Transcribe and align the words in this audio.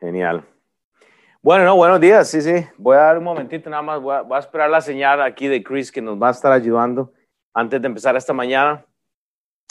Genial. 0.00 0.42
Bueno, 1.42 1.66
no, 1.66 1.76
buenos 1.76 2.00
días, 2.00 2.28
sí, 2.28 2.40
sí. 2.40 2.66
Voy 2.78 2.96
a 2.96 3.00
dar 3.00 3.18
un 3.18 3.24
momentito 3.24 3.68
nada 3.68 3.82
más, 3.82 4.00
voy 4.00 4.14
a, 4.14 4.38
esperar 4.38 4.70
la 4.70 4.80
señal 4.80 5.20
aquí 5.20 5.46
de 5.46 5.62
Chris 5.62 5.92
que 5.92 6.00
nos 6.00 6.20
va 6.20 6.28
a 6.28 6.32
estar 6.32 6.50
ayudando 6.52 7.12
antes 7.52 7.82
de 7.82 7.86
empezar 7.86 8.16
esta 8.16 8.32
mañana. 8.32 8.86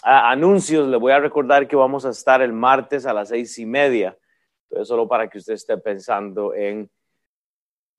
anuncios, 0.04 0.88
le 0.88 0.98
voy 0.98 1.12
a 1.12 1.20
recordar 1.20 1.68
que 1.68 1.76
vamos 1.76 2.06
a 2.06 2.10
estar 2.10 2.44
el 2.44 2.54
martes 2.54 3.08
a 3.08 3.14
las 3.14 3.30
seis 3.30 3.58
y 3.58 3.66
media. 3.66 4.16
Entonces, 4.64 4.88
solo 4.88 5.08
para 5.08 5.28
que 5.28 5.40
usted 5.40 5.54
esté 5.54 5.78
pensando 5.80 6.54
en 6.54 6.92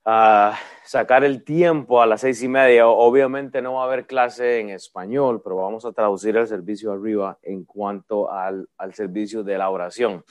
ah, 0.04 0.56
sacar 0.84 1.24
el 1.24 1.42
tiempo 1.42 2.00
a 2.00 2.06
las 2.06 2.20
seis 2.20 2.42
y 2.44 2.48
media. 2.48 2.86
Obviamente 2.86 3.60
no 3.60 3.74
va 3.74 3.82
a 3.82 3.86
haber 3.86 4.06
clase 4.06 4.60
en 4.60 4.70
español, 4.70 5.40
pero 5.42 5.56
vamos 5.56 5.84
a 5.84 5.92
traducir 5.92 6.36
el 6.36 6.46
servicio 6.46 6.92
arriba 6.92 7.38
en 7.42 7.64
cuanto 7.64 8.30
al, 8.30 8.68
al 8.78 8.94
servicio 8.94 9.42
de 9.42 9.58
la 9.58 9.68
oración 9.68 10.24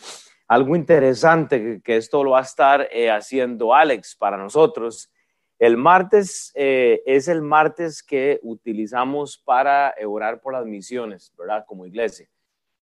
algo 0.49 0.75
interesante 0.75 1.79
que, 1.83 1.95
esto 1.95 2.23
lo 2.23 2.31
va 2.31 2.39
a 2.39 2.41
estar 2.41 2.89
eh, 2.91 3.11
haciendo 3.11 3.73
Alex 3.73 4.15
para 4.15 4.35
nosotros. 4.35 5.11
El 5.59 5.77
martes 5.77 6.51
eh, 6.55 7.03
es 7.05 7.27
el 7.27 7.43
martes 7.43 8.01
que 8.01 8.39
utilizamos 8.41 9.37
para 9.37 9.93
eh, 9.95 10.05
orar 10.05 10.41
por 10.41 10.53
las 10.53 10.65
misiones, 10.65 11.31
¿verdad? 11.37 11.65
Como 11.67 11.85
iglesia. 11.85 12.27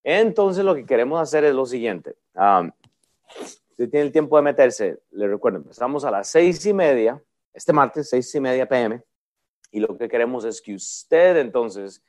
Entonces 0.02 0.64
lo 0.64 0.76
que 0.76 0.86
queremos 0.86 1.20
hacer 1.20 1.44
es 1.44 1.54
lo 1.54 1.66
siguiente. 1.66 2.16
Um, 2.36 2.72
tiene 3.76 4.02
el 4.02 4.12
tiempo 4.14 4.38
de 4.38 4.44
meterse, 4.44 5.00
le 5.12 5.28
recuerdo, 5.28 5.58
empezamos 5.58 6.06
a 6.06 6.12
las 6.12 6.30
seis 6.30 6.66
y 6.66 6.74
media, 6.74 7.22
este 7.54 7.74
martes, 7.74 8.10
seis 8.10 8.34
y 8.34 8.40
media 8.40 8.66
pm, 8.66 9.04
y 9.72 9.82
lo 9.82 9.98
que 9.98 10.08
queremos 10.08 10.46
es 10.46 10.62
que 10.62 10.74
usted 10.74 11.36
entonces 11.36 12.02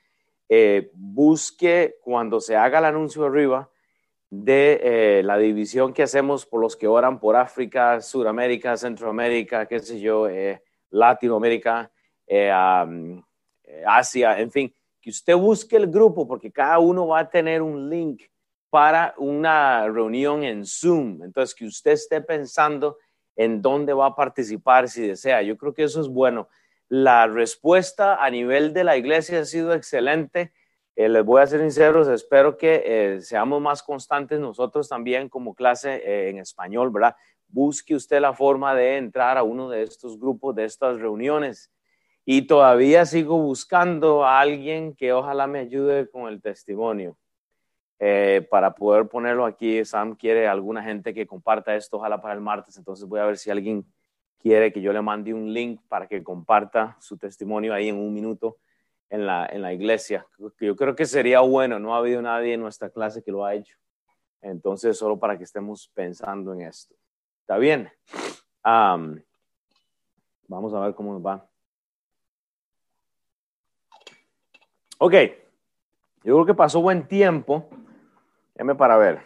busque 0.94 1.96
cuando 2.00 2.40
se 2.40 2.56
haga 2.56 2.78
el 2.78 2.86
anuncio 2.86 3.26
arriba, 3.26 3.68
de 4.30 4.80
eh, 4.82 5.22
la 5.22 5.38
división 5.38 5.92
que 5.92 6.02
hacemos 6.02 6.44
por 6.44 6.60
los 6.60 6.76
que 6.76 6.86
oran 6.86 7.18
por 7.18 7.36
África, 7.36 8.00
Sudamérica, 8.00 8.76
Centroamérica, 8.76 9.66
qué 9.66 9.80
sé 9.80 10.00
yo, 10.00 10.28
eh, 10.28 10.62
Latinoamérica, 10.90 11.90
eh, 12.26 12.52
Asia, 13.86 14.38
en 14.38 14.50
fin, 14.50 14.74
que 15.00 15.10
usted 15.10 15.34
busque 15.34 15.76
el 15.76 15.86
grupo 15.86 16.26
porque 16.26 16.52
cada 16.52 16.78
uno 16.78 17.06
va 17.06 17.20
a 17.20 17.30
tener 17.30 17.62
un 17.62 17.88
link 17.88 18.22
para 18.70 19.14
una 19.16 19.88
reunión 19.88 20.44
en 20.44 20.64
Zoom. 20.66 21.22
Entonces, 21.22 21.54
que 21.54 21.64
usted 21.64 21.92
esté 21.92 22.20
pensando 22.20 22.98
en 23.34 23.62
dónde 23.62 23.92
va 23.92 24.06
a 24.06 24.14
participar 24.14 24.88
si 24.88 25.06
desea. 25.06 25.42
Yo 25.42 25.56
creo 25.56 25.72
que 25.72 25.84
eso 25.84 26.00
es 26.00 26.08
bueno. 26.08 26.48
La 26.88 27.26
respuesta 27.26 28.22
a 28.22 28.30
nivel 28.30 28.72
de 28.72 28.84
la 28.84 28.96
iglesia 28.96 29.40
ha 29.40 29.44
sido 29.44 29.72
excelente 29.72 30.52
eh, 30.98 31.08
les 31.08 31.24
voy 31.24 31.40
a 31.40 31.46
ser 31.46 31.60
sinceros, 31.60 32.08
espero 32.08 32.58
que 32.58 32.82
eh, 32.84 33.20
seamos 33.20 33.62
más 33.62 33.84
constantes 33.84 34.40
nosotros 34.40 34.88
también 34.88 35.28
como 35.28 35.54
clase 35.54 36.02
eh, 36.04 36.30
en 36.30 36.38
español, 36.38 36.90
¿verdad? 36.90 37.14
Busque 37.46 37.94
usted 37.94 38.20
la 38.20 38.32
forma 38.32 38.74
de 38.74 38.96
entrar 38.96 39.38
a 39.38 39.44
uno 39.44 39.68
de 39.68 39.84
estos 39.84 40.18
grupos, 40.18 40.56
de 40.56 40.64
estas 40.64 40.98
reuniones. 40.98 41.72
Y 42.24 42.48
todavía 42.48 43.06
sigo 43.06 43.38
buscando 43.38 44.24
a 44.24 44.40
alguien 44.40 44.92
que 44.92 45.12
ojalá 45.12 45.46
me 45.46 45.60
ayude 45.60 46.10
con 46.10 46.26
el 46.26 46.42
testimonio. 46.42 47.16
para 48.50 48.74
poder 48.74 49.08
ponerlo 49.08 49.44
aquí, 49.46 49.84
Sam 49.84 50.16
quiere 50.16 50.48
alguna 50.48 50.82
gente 50.82 51.14
que 51.14 51.28
comparta 51.28 51.76
esto, 51.76 51.98
ojalá 51.98 52.20
para 52.20 52.34
el 52.34 52.40
martes. 52.40 52.76
Entonces 52.76 53.06
voy 53.06 53.20
a 53.20 53.26
ver 53.26 53.38
si 53.38 53.50
alguien 53.52 53.86
quiere 54.40 54.72
que 54.72 54.80
yo 54.80 54.92
le 54.92 55.00
mande 55.00 55.32
un 55.32 55.52
link 55.52 55.80
para 55.88 56.08
que 56.08 56.24
comparta 56.24 56.96
su 56.98 57.16
testimonio 57.16 57.72
ahí 57.72 57.88
en 57.88 57.98
un 57.98 58.12
minuto 58.12 58.56
en 59.10 59.26
la, 59.26 59.46
en 59.46 59.62
la 59.62 59.72
iglesia. 59.72 60.26
Yo 60.60 60.76
creo 60.76 60.94
que 60.94 61.06
sería 61.06 61.40
bueno, 61.40 61.78
no 61.78 61.94
ha 61.94 61.98
habido 61.98 62.20
nadie 62.22 62.54
en 62.54 62.60
nuestra 62.60 62.90
clase 62.90 63.22
que 63.22 63.32
lo 63.32 63.44
ha 63.44 63.54
hecho. 63.54 63.76
Entonces, 64.40 64.96
solo 64.96 65.18
para 65.18 65.36
que 65.36 65.44
estemos 65.44 65.90
pensando 65.94 66.52
en 66.52 66.62
esto. 66.62 66.94
¿Está 67.40 67.58
bien? 67.58 67.90
vamos 70.46 70.74
a 70.74 70.80
ver 70.80 70.94
cómo 70.94 71.14
nos 71.14 71.24
va. 71.24 71.48
Ok, 74.98 75.14
yo 76.22 76.34
creo 76.34 76.44
que 76.44 76.54
pasó 76.54 76.82
buen 76.82 77.06
tiempo. 77.08 77.68
Déjame 78.54 78.74
para 78.74 78.98
ver. 78.98 79.22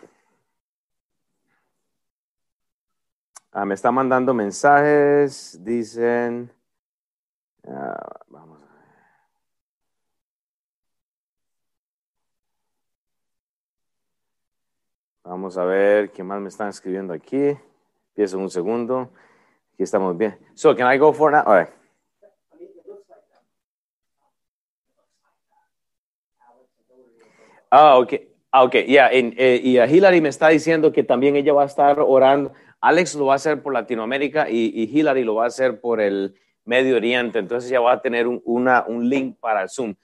Ah, 3.51 3.65
me 3.65 3.75
está 3.75 3.91
mandando 3.91 4.33
mensajes, 4.33 5.59
dicen, 5.63 6.53
ah, 7.67 8.21
vamos 8.29 8.62
Vamos 15.25 15.57
a 15.57 15.65
ver 15.65 16.11
qué 16.11 16.25
más 16.25 16.41
me 16.41 16.49
están 16.49 16.69
escribiendo 16.69 17.15
aquí. 17.15 17.57
Empiezo 18.09 18.39
un 18.39 18.51
segundo. 18.51 19.11
Aquí 19.73 19.85
estamos 19.85 20.19
bien. 20.19 20.37
So, 20.55 20.75
can 20.75 20.93
I 20.93 20.99
go 20.99 21.13
for 21.13 21.31
now? 21.31 21.45
All 21.47 21.61
right. 21.61 21.69
Ah, 27.71 27.99
ok. 27.99 28.15
Ah, 28.51 28.65
ok, 28.65 28.75
ya. 28.89 29.11
Eh, 29.13 29.61
y 29.63 29.79
a 29.79 29.87
Hillary 29.87 30.21
me 30.21 30.29
está 30.29 30.49
diciendo 30.49 30.93
que 30.93 31.05
también 31.05 31.37
ella 31.37 31.53
va 31.53 31.63
a 31.63 31.67
estar 31.67 32.01
orando. 32.01 32.53
Alex 32.81 33.15
lo 33.15 33.27
va 33.27 33.35
a 33.35 33.37
hacer 33.37 33.63
por 33.63 33.73
Latinoamérica 33.73 34.51
y, 34.51 34.73
y 34.75 34.99
Hillary 34.99 35.23
lo 35.23 35.37
va 35.37 35.45
a 35.45 35.47
hacer 35.47 35.81
por 35.81 36.01
el 36.01 36.35
Medio 36.65 36.97
Oriente. 36.97 37.39
Entonces 37.39 37.71
ya 37.71 37.81
va 37.81 37.93
a 37.93 38.03
tener 38.03 38.27
un, 38.27 38.43
una, 38.45 38.85
un 38.89 39.09
link 39.09 39.39
para 39.39 39.69
Zoom. 39.69 39.95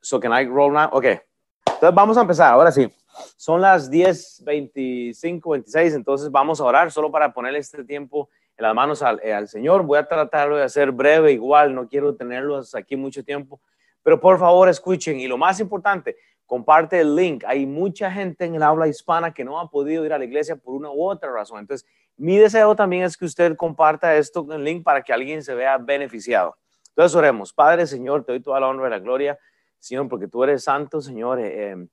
So, 0.00 0.18
can 0.18 0.32
I 0.32 0.44
roll 0.46 0.72
now? 0.72 0.88
Ok. 0.90 1.04
Entonces 1.04 1.94
vamos 1.94 2.18
a 2.18 2.22
empezar. 2.22 2.52
Ahora 2.52 2.72
sí. 2.72 2.92
Son 3.36 3.60
las 3.60 3.90
10, 3.90 4.42
25, 4.44 5.50
26, 5.50 5.94
entonces 5.94 6.30
vamos 6.30 6.60
a 6.60 6.64
orar 6.64 6.90
solo 6.90 7.10
para 7.10 7.32
poner 7.32 7.54
este 7.54 7.84
tiempo 7.84 8.28
en 8.56 8.62
las 8.64 8.74
manos 8.74 9.02
al, 9.02 9.20
eh, 9.22 9.46
Señor. 9.46 9.82
Voy 9.84 9.98
a 9.98 10.06
tratarlo 10.06 10.56
de 10.56 10.64
hacer 10.64 10.92
breve, 10.92 11.32
igual, 11.32 11.74
no 11.74 11.88
quiero 11.88 12.14
tenerlos 12.14 12.74
aquí 12.74 12.96
mucho 12.96 13.24
tiempo, 13.24 13.60
pero 14.02 14.20
por 14.20 14.38
favor 14.38 14.68
escuchen 14.68 15.18
y 15.20 15.26
lo 15.26 15.38
más 15.38 15.60
importante, 15.60 16.16
comparte 16.46 17.00
el 17.00 17.14
link. 17.14 17.44
Hay 17.46 17.66
mucha 17.66 18.10
gente 18.10 18.44
en 18.44 18.54
el 18.54 18.62
habla 18.62 18.88
hispana 18.88 19.32
que 19.32 19.44
no 19.44 19.58
ha 19.58 19.70
podido 19.70 20.04
ir 20.04 20.12
a 20.12 20.18
la 20.18 20.24
iglesia 20.24 20.56
por 20.56 20.74
una 20.74 20.90
u 20.90 21.02
otra 21.08 21.32
razón. 21.32 21.60
Entonces, 21.60 21.86
mi 22.16 22.36
deseo 22.36 22.76
también 22.76 23.02
es 23.02 23.16
que 23.16 23.24
usted 23.24 23.56
comparta 23.56 24.14
esto, 24.16 24.46
el 24.52 24.62
link, 24.62 24.84
para 24.84 25.02
que 25.02 25.12
alguien 25.12 25.42
se 25.42 25.54
vea 25.54 25.78
beneficiado. 25.78 26.56
Entonces, 26.90 27.16
oremos. 27.16 27.52
Padre, 27.52 27.86
Señor, 27.86 28.24
te 28.24 28.32
doy 28.32 28.40
toda 28.40 28.60
la 28.60 28.68
honra 28.68 28.86
y 28.86 28.90
la 28.90 29.00
gloria, 29.00 29.38
Señor, 29.78 30.08
porque 30.08 30.28
tú 30.28 30.44
eres 30.44 30.62
santo, 30.62 31.00
Señor. 31.00 31.40
Eh, 31.40 31.72
eh 31.72 31.86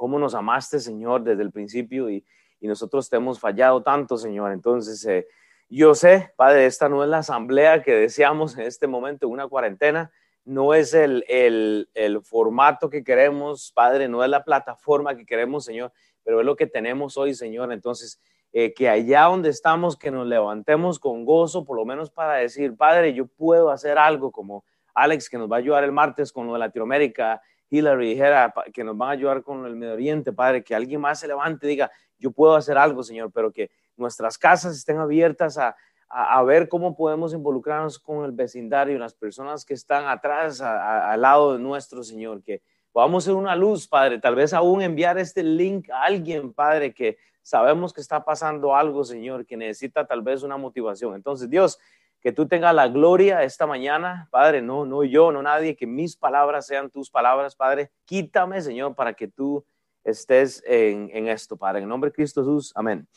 cómo 0.00 0.18
nos 0.18 0.34
amaste, 0.34 0.80
Señor, 0.80 1.24
desde 1.24 1.42
el 1.42 1.52
principio 1.52 2.08
y, 2.08 2.24
nosotros 2.62 3.08
te 3.08 3.16
hemos 3.16 3.40
fallado 3.40 3.82
tanto, 3.82 4.18
Señor. 4.18 4.52
Entonces, 4.52 5.04
eh, 5.06 5.26
yo 5.68 5.94
sé, 5.94 6.32
Padre, 6.36 6.66
esta 6.66 6.90
no 6.90 7.02
es 7.02 7.08
la 7.08 7.18
asamblea 7.18 7.82
que 7.82 7.94
deseamos 7.94 8.56
en 8.56 8.66
este 8.66 8.86
momento, 8.86 9.28
una 9.28 9.48
cuarentena, 9.48 10.10
no 10.44 10.74
es 10.74 10.92
el, 10.92 11.24
el, 11.28 12.20
formato 12.22 12.90
que 12.90 13.02
queremos, 13.02 13.72
Padre, 13.74 14.08
no 14.08 14.22
es 14.24 14.30
la 14.30 14.44
plataforma 14.44 15.16
que 15.16 15.24
queremos, 15.24 15.64
Señor, 15.64 15.92
pero 16.22 16.40
es 16.40 16.46
lo 16.46 16.56
que 16.56 16.66
tenemos 16.66 17.16
hoy, 17.16 17.34
Señor. 17.34 17.72
Entonces, 17.72 18.20
eh, 18.52 18.74
que 18.74 18.88
allá 18.90 19.24
donde 19.24 19.48
estamos, 19.48 19.96
que 19.96 20.10
nos 20.10 20.26
levantemos 20.26 20.98
con 20.98 21.24
gozo, 21.24 21.64
por 21.64 21.76
lo 21.76 21.86
menos 21.86 22.10
para 22.10 22.34
decir, 22.34 22.76
Padre, 22.76 23.14
yo 23.14 23.26
puedo 23.26 23.70
hacer 23.70 23.96
algo 23.98 24.32
como 24.32 24.64
Alex, 24.94 25.30
que 25.30 25.38
nos 25.38 25.50
va 25.50 25.56
a 25.56 25.60
ayudar 25.60 25.84
el 25.84 25.92
martes 25.92 26.32
con 26.32 26.46
lo 26.46 26.54
de 26.54 26.58
Latinoamérica, 26.58 27.40
Hillary 27.70 28.10
dijera 28.10 28.52
que 28.72 28.84
nos 28.84 28.96
van 28.96 29.10
a 29.10 29.12
ayudar 29.12 29.42
con 29.42 29.64
el 29.64 29.76
Medio 29.76 29.94
Oriente, 29.94 30.32
Padre, 30.32 30.64
que 30.64 30.74
alguien 30.74 31.00
más 31.00 31.20
se 31.20 31.28
levante 31.28 31.66
y 31.66 31.70
diga, 31.70 31.90
yo 32.18 32.32
puedo 32.32 32.54
hacer 32.54 32.76
algo, 32.76 33.02
Señor, 33.02 33.30
pero 33.32 33.52
que 33.52 33.70
nuestras 33.96 34.36
casas 34.36 34.76
estén 34.76 34.98
abiertas 34.98 35.56
a, 35.56 35.76
a, 36.08 36.42
ver 36.42 36.68
cómo 36.68 36.96
podemos 36.96 37.32
involucrarnos 37.32 37.98
con 37.98 38.24
el 38.24 38.32
vecindario, 38.32 38.98
las 38.98 39.14
personas 39.14 39.64
que 39.64 39.74
están 39.74 40.06
atrás, 40.06 40.60
al 40.60 41.20
lado 41.20 41.54
de 41.54 41.60
nuestro 41.60 42.02
Señor, 42.02 42.42
que 42.42 42.62
podamos 42.92 43.24
ser 43.24 43.34
una 43.34 43.54
luz, 43.54 43.86
Padre, 43.86 44.18
tal 44.18 44.34
vez 44.34 44.52
aún 44.52 44.82
enviar 44.82 45.18
este 45.18 45.44
link 45.44 45.88
a 45.90 46.02
alguien, 46.02 46.52
Padre, 46.52 46.92
que 46.92 47.18
sabemos 47.42 47.92
que 47.92 48.00
está 48.00 48.24
pasando 48.24 48.74
algo, 48.74 49.04
Señor, 49.04 49.46
que 49.46 49.56
necesita 49.56 50.04
tal 50.06 50.22
vez 50.22 50.42
una 50.42 50.56
motivación. 50.56 51.14
Entonces, 51.14 51.48
Dios, 51.48 51.78
que 52.20 52.32
tú 52.32 52.46
tengas 52.46 52.74
la 52.74 52.88
gloria 52.88 53.42
esta 53.42 53.66
mañana, 53.66 54.28
Padre, 54.30 54.60
no, 54.60 54.84
no 54.84 55.04
yo, 55.04 55.32
no 55.32 55.42
nadie, 55.42 55.74
que 55.74 55.86
mis 55.86 56.16
palabras 56.16 56.66
sean 56.66 56.90
tus 56.90 57.10
palabras, 57.10 57.56
Padre. 57.56 57.90
Quítame, 58.04 58.60
Señor, 58.60 58.94
para 58.94 59.14
que 59.14 59.28
tú 59.28 59.64
estés 60.04 60.62
en, 60.66 61.28
esto, 61.28 61.56
Padre. 61.56 61.78
En 61.78 61.84
el 61.84 61.88
nombre 61.88 62.10
de 62.10 62.14
Cristo 62.14 62.42
Jesús, 62.42 62.72
amén. 62.74 63.08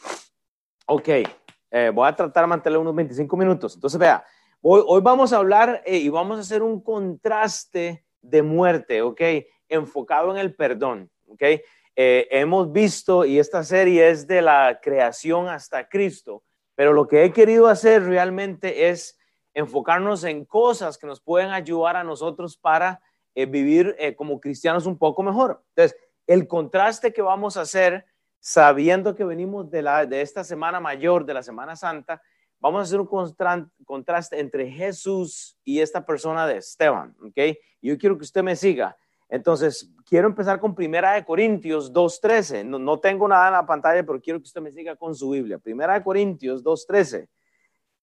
Ok, 0.88 1.10
eh, 1.72 1.92
voy 1.94 2.08
a 2.08 2.16
tratar 2.16 2.44
de 2.44 2.48
mantener 2.48 2.80
unos 2.80 2.96
25 2.96 3.36
minutos. 3.36 3.76
Entonces, 3.76 4.00
vea, 4.00 4.24
hoy, 4.62 4.82
hoy 4.86 5.02
vamos 5.02 5.34
a 5.34 5.38
hablar 5.38 5.82
eh, 5.86 5.98
y 5.98 6.10
vamos 6.10 6.38
a 6.38 6.42
hacer 6.42 6.62
un 6.64 6.82
contraste 6.82 8.06
de 8.22 8.42
muerte, 8.42 9.02
ok, 9.02 9.22
enfocado 9.68 10.32
en 10.32 10.38
el 10.38 10.56
perdón, 10.56 11.12
ok. 11.28 11.44
Eh, 11.96 12.28
hemos 12.32 12.72
visto, 12.72 13.24
y 13.24 13.38
esta 13.38 13.64
serie 13.64 14.10
es 14.10 14.26
de 14.26 14.42
la 14.42 14.80
creación 14.82 15.48
hasta 15.48 15.88
Cristo, 15.88 16.44
pero 16.76 16.94
lo 16.94 17.08
que 17.08 17.24
he 17.24 17.34
querido 17.34 17.68
hacer 17.68 18.04
realmente 18.04 18.90
es 18.90 19.18
enfocarnos 19.54 20.24
en 20.24 20.46
cosas 20.46 20.98
que 20.98 21.08
nos 21.08 21.22
pueden 21.22 21.52
ayudar 21.52 21.96
a 21.96 22.04
nosotros 22.04 22.58
para 22.58 23.02
eh, 23.36 23.46
vivir 23.46 23.96
eh, 24.00 24.16
como 24.16 24.40
cristianos 24.40 24.86
un 24.86 24.98
poco 24.98 25.24
mejor. 25.24 25.64
Entonces, 25.70 25.98
el 26.28 26.48
contraste 26.48 27.14
que 27.14 27.22
vamos 27.22 27.58
a 27.58 27.62
hacer 27.62 28.06
sabiendo 28.40 29.16
que 29.16 29.24
venimos 29.24 29.70
de, 29.70 29.82
la, 29.82 30.06
de 30.06 30.22
esta 30.22 30.44
semana 30.44 30.80
mayor, 30.80 31.26
de 31.26 31.34
la 31.34 31.44
Semana 31.44 31.76
Santa, 31.76 32.22
vamos 32.60 32.80
a 32.80 32.84
hacer 32.84 33.00
un 33.00 33.08
contraste 33.86 34.40
entre 34.40 34.70
Jesús 34.70 35.58
y 35.64 35.80
esta 35.80 36.06
persona 36.06 36.46
de 36.48 36.58
Esteban, 36.58 37.16
¿ok? 37.22 37.58
Yo 37.82 37.98
quiero 37.98 38.18
que 38.18 38.24
usted 38.24 38.44
me 38.44 38.56
siga. 38.56 38.98
Entonces, 39.34 39.90
quiero 40.06 40.28
empezar 40.28 40.60
con 40.60 40.76
Primera 40.76 41.14
de 41.14 41.26
Corintios 41.26 41.92
2.13. 41.92 42.64
No, 42.64 42.78
no 42.78 43.00
tengo 43.00 43.28
nada 43.28 43.48
en 43.48 43.54
la 43.54 43.66
pantalla, 43.66 44.06
pero 44.06 44.22
quiero 44.22 44.38
que 44.40 44.44
usted 44.44 44.62
me 44.62 44.72
siga 44.72 44.96
con 44.96 45.16
su 45.16 45.32
Biblia. 45.32 45.58
Primera 45.58 45.96
de 45.96 46.04
Corintios 46.04 46.64
2.13. 46.64 47.28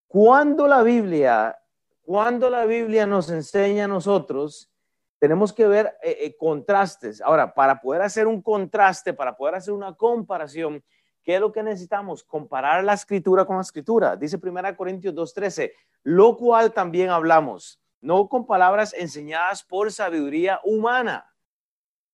Cuando 0.09 0.67
la 0.67 0.83
Biblia, 0.83 1.57
cuando 2.01 2.51
la 2.51 2.67
Biblia 2.67 3.07
nos 3.07 3.31
enseña 3.31 3.85
a 3.85 3.87
nosotros, 3.87 4.73
tenemos 5.21 5.53
que 5.53 5.69
ver 5.69 5.97
eh, 6.03 6.19
eh, 6.21 6.37
contrastes. 6.37 7.21
Ahora, 7.21 7.55
para 7.55 7.81
poder 7.81 8.03
hacer 8.03 8.27
un 8.27 8.43
contraste, 8.43 9.13
para 9.13 9.37
poder 9.37 9.55
hacer 9.55 9.73
una 9.73 9.95
comparación, 9.95 10.83
¿qué 11.23 11.37
es 11.37 11.41
lo 11.41 11.53
que 11.53 11.63
necesitamos? 11.63 12.25
Comparar 12.25 12.83
la 12.83 12.95
escritura 12.95 13.45
con 13.45 13.55
la 13.55 13.63
escritura. 13.63 14.17
Dice 14.17 14.37
1 14.43 14.77
Corintios 14.77 15.15
2.13, 15.15 15.71
lo 16.03 16.37
cual 16.37 16.73
también 16.73 17.11
hablamos, 17.11 17.81
no 18.01 18.29
con 18.29 18.47
palabras 18.47 18.95
enseñadas 18.95 19.63
por 19.63 19.93
sabiduría 19.93 20.61
humana, 20.65 21.33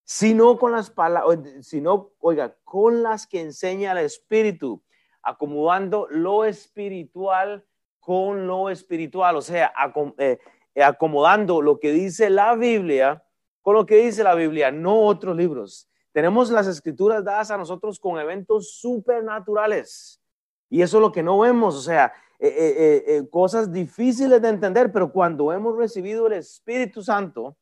sino 0.04 0.58
con 0.58 0.72
las 0.72 0.90
palabras, 0.90 1.38
sino, 1.62 2.12
oiga, 2.20 2.56
con 2.64 3.02
las 3.02 3.26
que 3.26 3.40
enseña 3.40 3.92
el 3.92 3.98
Espíritu, 3.98 4.82
acomodando 5.22 6.06
lo 6.10 6.44
espiritual 6.44 7.64
con 8.00 8.46
lo 8.46 8.70
espiritual, 8.70 9.34
o 9.36 9.42
sea, 9.42 9.72
eh, 10.18 10.38
acomodando 10.80 11.60
lo 11.60 11.80
que 11.80 11.90
dice 11.90 12.30
la 12.30 12.54
Biblia 12.54 13.22
con 13.66 13.74
lo 13.74 13.84
que 13.84 13.96
dice 13.96 14.22
la 14.22 14.36
Biblia, 14.36 14.70
no 14.70 15.00
otros 15.00 15.36
libros. 15.36 15.90
Tenemos 16.12 16.52
las 16.52 16.68
escrituras 16.68 17.24
dadas 17.24 17.50
a 17.50 17.56
nosotros 17.56 17.98
con 17.98 18.16
eventos 18.16 18.78
supernaturales 18.78 20.22
y 20.70 20.82
eso 20.82 20.98
es 20.98 21.00
lo 21.00 21.10
que 21.10 21.24
no 21.24 21.40
vemos, 21.40 21.74
o 21.74 21.80
sea, 21.80 22.12
eh, 22.38 23.04
eh, 23.06 23.28
cosas 23.30 23.72
difíciles 23.72 24.40
de 24.42 24.48
entender, 24.48 24.92
pero 24.92 25.10
cuando 25.10 25.52
hemos 25.52 25.76
recibido 25.76 26.26
el 26.26 26.34
Espíritu 26.34 27.02
Santo, 27.02 27.56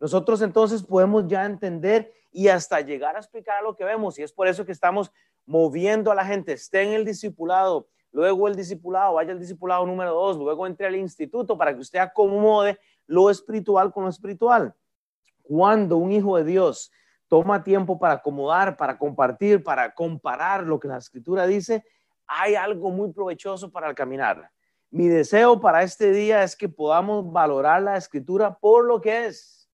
nosotros 0.00 0.42
entonces 0.42 0.82
podemos 0.82 1.26
ya 1.26 1.44
entender 1.44 2.12
y 2.30 2.48
hasta 2.48 2.80
llegar 2.80 3.16
a 3.16 3.20
explicar 3.20 3.62
lo 3.62 3.74
que 3.74 3.84
vemos. 3.84 4.18
Y 4.18 4.22
es 4.22 4.32
por 4.32 4.46
eso 4.46 4.64
que 4.64 4.72
estamos 4.72 5.10
moviendo 5.46 6.12
a 6.12 6.14
la 6.14 6.24
gente, 6.24 6.52
esté 6.52 6.82
en 6.82 6.92
el 6.92 7.04
discipulado, 7.04 7.88
luego 8.12 8.48
el 8.48 8.54
discipulado, 8.54 9.14
vaya 9.14 9.32
al 9.32 9.40
discipulado 9.40 9.86
número 9.86 10.12
dos, 10.12 10.36
luego 10.36 10.66
entre 10.66 10.86
al 10.86 10.96
instituto 10.96 11.56
para 11.56 11.74
que 11.74 11.80
usted 11.80 11.98
acomode 11.98 12.78
lo 13.06 13.30
espiritual 13.30 13.92
con 13.92 14.04
lo 14.04 14.10
espiritual. 14.10 14.74
Cuando 15.42 15.96
un 15.96 16.12
hijo 16.12 16.36
de 16.36 16.44
Dios 16.44 16.92
toma 17.28 17.64
tiempo 17.64 17.98
para 17.98 18.14
acomodar, 18.14 18.76
para 18.76 18.98
compartir, 18.98 19.62
para 19.62 19.94
comparar 19.94 20.64
lo 20.64 20.78
que 20.78 20.88
la 20.88 20.98
escritura 20.98 21.46
dice, 21.46 21.84
hay 22.28 22.54
algo 22.54 22.90
muy 22.90 23.12
provechoso 23.12 23.70
para 23.72 23.88
el 23.88 23.94
caminar. 23.94 24.50
Mi 24.90 25.08
deseo 25.08 25.60
para 25.60 25.82
este 25.82 26.12
día 26.12 26.42
es 26.42 26.54
que 26.54 26.68
podamos 26.68 27.32
valorar 27.32 27.82
la 27.82 27.96
escritura 27.96 28.58
por 28.58 28.84
lo 28.84 29.00
que 29.00 29.26
es, 29.26 29.68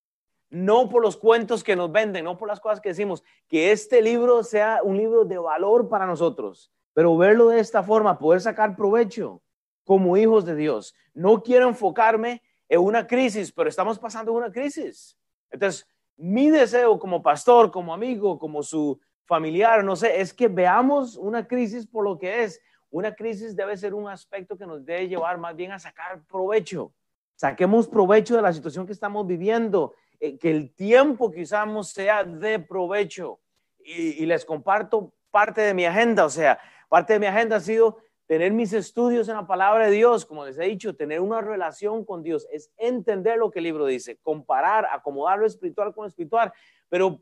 no 0.51 0.89
por 0.89 1.03
los 1.03 1.17
cuentos 1.17 1.63
que 1.63 1.77
nos 1.77 1.91
venden, 1.93 2.25
no 2.25 2.39
por 2.39 2.49
las 2.49 2.61
cosas 2.61 2.81
que 2.81 2.91
decimos, 2.91 3.23
que 3.49 3.73
este 3.73 4.01
libro 4.01 4.43
sea 4.43 4.81
un 4.83 4.97
libro 4.97 5.25
de 5.25 5.39
valor 5.39 5.89
para 5.89 6.07
nosotros, 6.07 6.73
pero 6.93 7.17
verlo 7.17 7.49
de 7.49 7.61
esta 7.61 7.83
forma, 7.83 8.19
poder 8.19 8.41
sacar 8.41 8.77
provecho 8.77 9.43
como 9.85 10.17
hijos 10.17 10.45
de 10.45 10.55
Dios. 10.55 10.95
No 11.13 11.43
quiero 11.43 11.69
enfocarme 11.69 12.43
en 12.69 12.81
una 12.81 13.07
crisis, 13.07 13.53
pero 13.53 13.69
estamos 13.69 13.99
pasando 13.99 14.33
una 14.33 14.51
crisis. 14.51 15.19
Entonces, 15.51 15.87
mi 16.17 16.51
deseo 16.51 16.99
como 16.99 17.23
pastor, 17.23 17.71
como 17.71 17.93
amigo, 17.93 18.39
como 18.39 18.63
su 18.63 18.99
familiar, 19.27 19.85
no 19.85 19.97
sé, 19.97 20.21
es 20.21 20.33
que 20.33 20.49
veamos 20.49 21.17
una 21.17 21.47
crisis 21.47 21.87
por 21.87 22.05
lo 22.05 22.19
que 22.19 22.45
es. 22.45 22.61
Una 22.91 23.15
crisis 23.15 23.57
debe 23.57 23.77
ser 23.77 23.95
un 23.95 24.09
aspecto 24.09 24.57
que 24.57 24.67
nos 24.67 24.85
debe 24.85 25.09
llevar 25.09 25.39
más 25.39 25.57
bien 25.57 25.73
a 25.73 25.79
sacar 25.79 26.23
provecho. 26.27 26.93
Saquemos 27.35 27.89
provecho 27.89 28.37
de 28.37 28.43
la 28.43 28.53
situación 28.53 28.87
que 28.87 28.93
estamos 28.93 29.27
viviendo, 29.27 29.95
eh, 30.21 30.39
que 30.39 30.51
el 30.51 30.73
tiempo 30.75 31.31
que 31.31 31.43
usamos 31.43 31.91
sea 31.91 32.25
de 32.25 32.59
provecho. 32.59 33.41
y 33.87 34.25
les 34.25 34.47
comparto 34.47 35.13
parte 35.31 35.61
de 35.61 35.75
mi 35.75 35.85
agenda, 35.85 36.25
o 36.25 36.31
sea, 36.31 36.59
Parte 36.95 37.15
de 37.15 37.19
mi 37.19 37.27
agenda 37.27 37.57
ha 37.57 37.61
sido 37.61 37.99
tener 38.27 38.53
mis 38.53 38.73
estudios 38.73 39.29
en 39.29 39.35
la 39.35 39.49
palabra 39.49 39.87
de 39.87 39.91
Dios, 39.91 40.25
como 40.25 40.47
les 40.47 40.57
he 40.61 40.65
dicho, 40.65 40.95
tener 40.95 41.21
una 41.21 41.41
relación 41.41 42.05
con 42.05 42.23
Dios, 42.23 42.47
es 42.53 42.71
entender 42.77 43.37
lo 43.37 43.51
que 43.51 43.59
el 43.59 43.65
libro 43.65 43.87
dice, 43.87 44.17
comparar, 44.23 44.87
acomodar 44.93 45.41
lo 45.41 45.47
espiritual 45.47 45.93
con 45.93 46.05
lo 46.05 46.09
espiritual, 46.09 46.53
pero 46.89 47.21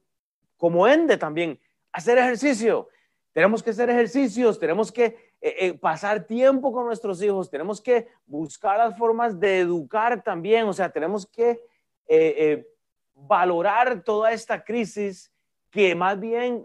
como 0.59 0.87
ende 0.87 1.17
también, 1.17 1.59
hacer 1.93 2.19
ejercicio. 2.19 2.89
Tenemos 3.33 3.63
que 3.63 3.71
hacer 3.71 3.89
ejercicios, 3.89 4.59
tenemos 4.59 4.93
que 4.93 5.05
eh, 5.41 5.57
eh, 5.59 5.75
pasar 5.75 6.25
tiempo 6.27 6.73
con 6.73 6.87
nuestros 6.87 7.23
hijos, 7.23 7.51
tenemos 7.51 7.81
que 7.81 8.09
buscar 8.27 8.79
las 8.79 8.97
formas 8.97 9.41
de 9.41 9.61
educar 9.61 10.23
también, 10.23 10.67
o 10.67 10.73
sea, 10.73 10.91
tenemos 10.91 11.27
que 11.27 11.61
eh, 12.07 12.67
valorar 13.15 14.03
toda 14.03 14.33
esta 14.33 14.63
crisis 14.63 15.33
que 15.71 15.95
más 15.95 16.21
bien 16.21 16.65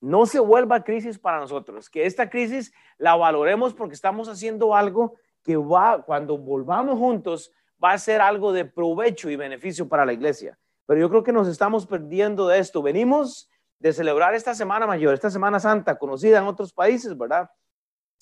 no 0.00 0.26
se 0.26 0.40
vuelva 0.40 0.82
crisis 0.82 1.16
para 1.16 1.38
nosotros, 1.38 1.88
que 1.88 2.04
esta 2.04 2.28
crisis 2.28 2.72
la 2.98 3.14
valoremos 3.14 3.72
porque 3.72 3.94
estamos 3.94 4.28
haciendo 4.28 4.74
algo 4.74 5.14
que 5.44 5.56
va, 5.56 6.02
cuando 6.02 6.36
volvamos 6.36 6.98
juntos, 6.98 7.52
va 7.82 7.92
a 7.92 7.98
ser 7.98 8.20
algo 8.20 8.52
de 8.52 8.64
provecho 8.64 9.30
y 9.30 9.36
beneficio 9.36 9.88
para 9.88 10.04
la 10.04 10.12
iglesia. 10.12 10.58
Pero 10.86 11.00
yo 11.00 11.08
creo 11.08 11.22
que 11.22 11.32
nos 11.32 11.46
estamos 11.46 11.86
perdiendo 11.86 12.48
de 12.48 12.58
esto. 12.58 12.82
Venimos 12.82 13.48
de 13.82 13.92
celebrar 13.92 14.32
esta 14.32 14.54
Semana 14.54 14.86
Mayor, 14.86 15.12
esta 15.12 15.28
Semana 15.28 15.58
Santa, 15.58 15.98
conocida 15.98 16.38
en 16.38 16.44
otros 16.44 16.72
países, 16.72 17.18
¿verdad? 17.18 17.50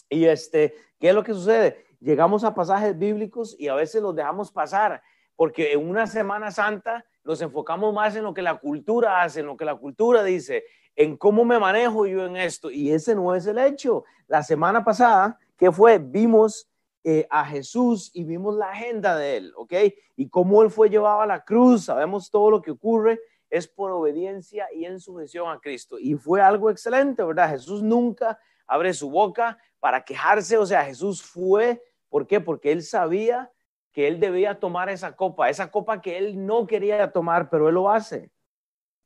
Y 0.08 0.24
este, 0.24 0.74
¿qué 0.98 1.10
es 1.10 1.14
lo 1.14 1.22
que 1.22 1.34
sucede? 1.34 1.84
Llegamos 2.00 2.44
a 2.44 2.54
pasajes 2.54 2.98
bíblicos 2.98 3.54
y 3.58 3.68
a 3.68 3.74
veces 3.74 4.00
los 4.00 4.16
dejamos 4.16 4.50
pasar, 4.50 5.02
porque 5.36 5.72
en 5.72 5.86
una 5.86 6.06
Semana 6.06 6.50
Santa 6.50 7.04
nos 7.24 7.42
enfocamos 7.42 7.92
más 7.92 8.16
en 8.16 8.24
lo 8.24 8.32
que 8.32 8.40
la 8.40 8.54
cultura 8.54 9.20
hace, 9.20 9.40
en 9.40 9.46
lo 9.46 9.56
que 9.58 9.66
la 9.66 9.74
cultura 9.74 10.24
dice, 10.24 10.64
en 10.96 11.18
cómo 11.18 11.44
me 11.44 11.58
manejo 11.58 12.06
yo 12.06 12.24
en 12.24 12.38
esto. 12.38 12.70
Y 12.70 12.90
ese 12.90 13.14
no 13.14 13.34
es 13.34 13.44
el 13.44 13.58
hecho. 13.58 14.04
La 14.28 14.42
semana 14.42 14.82
pasada, 14.82 15.38
¿qué 15.58 15.70
fue? 15.70 15.98
Vimos 15.98 16.70
eh, 17.04 17.26
a 17.28 17.44
Jesús 17.44 18.10
y 18.14 18.24
vimos 18.24 18.56
la 18.56 18.70
agenda 18.70 19.14
de 19.14 19.36
él, 19.36 19.52
¿ok? 19.58 19.74
Y 20.16 20.30
cómo 20.30 20.62
él 20.62 20.70
fue 20.70 20.88
llevado 20.88 21.20
a 21.20 21.26
la 21.26 21.44
cruz. 21.44 21.84
Sabemos 21.84 22.30
todo 22.30 22.50
lo 22.50 22.62
que 22.62 22.70
ocurre 22.70 23.20
es 23.50 23.66
por 23.66 23.90
obediencia 23.90 24.68
y 24.72 24.84
en 24.84 25.00
sujeción 25.00 25.50
a 25.50 25.58
Cristo. 25.58 25.98
Y 25.98 26.14
fue 26.14 26.40
algo 26.40 26.70
excelente, 26.70 27.22
¿verdad? 27.22 27.50
Jesús 27.50 27.82
nunca 27.82 28.38
abre 28.66 28.94
su 28.94 29.10
boca 29.10 29.58
para 29.80 30.04
quejarse. 30.04 30.56
O 30.56 30.64
sea, 30.64 30.84
Jesús 30.84 31.22
fue, 31.22 31.82
¿por 32.08 32.26
qué? 32.26 32.40
Porque 32.40 32.70
él 32.70 32.82
sabía 32.82 33.50
que 33.92 34.06
él 34.06 34.20
debía 34.20 34.60
tomar 34.60 34.88
esa 34.88 35.16
copa, 35.16 35.50
esa 35.50 35.70
copa 35.70 36.00
que 36.00 36.16
él 36.16 36.46
no 36.46 36.66
quería 36.66 37.10
tomar, 37.10 37.50
pero 37.50 37.68
él 37.68 37.74
lo 37.74 37.90
hace. 37.90 38.30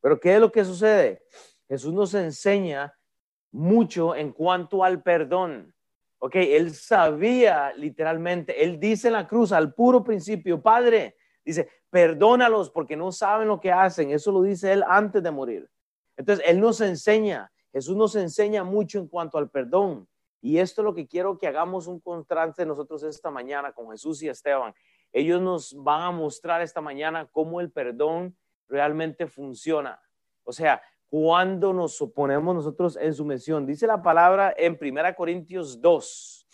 Pero 0.02 0.20
¿qué 0.20 0.34
es 0.34 0.40
lo 0.40 0.52
que 0.52 0.64
sucede? 0.64 1.22
Jesús 1.66 1.94
nos 1.94 2.12
enseña 2.12 2.94
mucho 3.50 4.14
en 4.14 4.32
cuanto 4.32 4.84
al 4.84 5.02
perdón. 5.02 5.74
Ok, 6.18 6.36
él 6.36 6.74
sabía 6.74 7.72
literalmente, 7.74 8.62
él 8.62 8.78
dice 8.78 9.08
en 9.08 9.14
la 9.14 9.26
cruz 9.26 9.52
al 9.52 9.74
puro 9.74 10.02
principio, 10.04 10.62
Padre, 10.62 11.16
dice, 11.44 11.68
perdónalos 11.90 12.70
porque 12.70 12.96
no 12.96 13.12
saben 13.12 13.48
lo 13.48 13.60
que 13.60 13.72
hacen. 13.72 14.10
Eso 14.10 14.32
lo 14.32 14.42
dice 14.42 14.72
él 14.72 14.84
antes 14.86 15.22
de 15.22 15.30
morir. 15.30 15.70
Entonces, 16.16 16.44
él 16.48 16.60
nos 16.60 16.80
enseña, 16.80 17.52
Jesús 17.72 17.96
nos 17.96 18.14
enseña 18.16 18.64
mucho 18.64 18.98
en 18.98 19.08
cuanto 19.08 19.38
al 19.38 19.50
perdón. 19.50 20.08
Y 20.40 20.58
esto 20.58 20.82
es 20.82 20.84
lo 20.84 20.94
que 20.94 21.06
quiero 21.06 21.38
que 21.38 21.46
hagamos 21.46 21.86
un 21.86 22.00
contraste 22.00 22.66
nosotros 22.66 23.02
esta 23.02 23.30
mañana 23.30 23.72
con 23.72 23.90
Jesús 23.90 24.22
y 24.22 24.28
Esteban. 24.28 24.74
Ellos 25.12 25.40
nos 25.40 25.74
van 25.82 26.02
a 26.02 26.10
mostrar 26.10 26.60
esta 26.60 26.80
mañana 26.80 27.26
cómo 27.30 27.60
el 27.60 27.70
perdón 27.70 28.36
realmente 28.68 29.26
funciona. 29.26 30.00
O 30.42 30.52
sea, 30.52 30.82
cuando 31.14 31.72
nos 31.72 32.02
oponemos 32.02 32.56
nosotros 32.56 32.96
en 32.96 33.14
su 33.14 33.24
mención. 33.24 33.64
Dice 33.66 33.86
la 33.86 34.02
palabra 34.02 34.52
en 34.56 34.76
1 34.80 35.14
Corintios 35.14 35.80
2, 35.80 36.46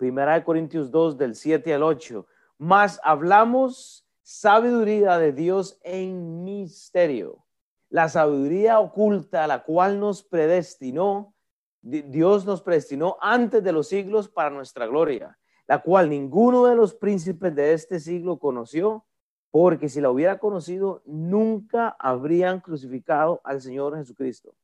1 0.00 0.44
Corintios 0.44 0.90
2 0.90 1.18
del 1.18 1.34
7 1.34 1.74
al 1.74 1.82
8, 1.82 2.26
más 2.58 3.00
hablamos 3.02 4.06
sabiduría 4.22 5.18
de 5.18 5.32
Dios 5.32 5.80
en 5.84 6.44
misterio, 6.44 7.46
la 7.88 8.08
sabiduría 8.08 8.80
oculta, 8.80 9.46
la 9.46 9.64
cual 9.64 9.98
nos 9.98 10.22
predestinó, 10.22 11.34
Dios 11.80 12.44
nos 12.44 12.60
predestinó 12.60 13.16
antes 13.20 13.64
de 13.64 13.72
los 13.72 13.88
siglos 13.88 14.28
para 14.28 14.50
nuestra 14.50 14.86
gloria, 14.86 15.38
la 15.66 15.80
cual 15.80 16.10
ninguno 16.10 16.66
de 16.66 16.74
los 16.74 16.94
príncipes 16.94 17.54
de 17.54 17.72
este 17.72 18.00
siglo 18.00 18.38
conoció 18.38 19.06
porque 19.50 19.88
si 19.88 20.00
la 20.00 20.10
hubiera 20.10 20.38
conocido, 20.38 21.02
nunca 21.06 21.96
habrían 21.98 22.60
crucificado 22.60 23.40
al 23.44 23.60
Señor 23.62 23.96
Jesucristo. 23.96 24.54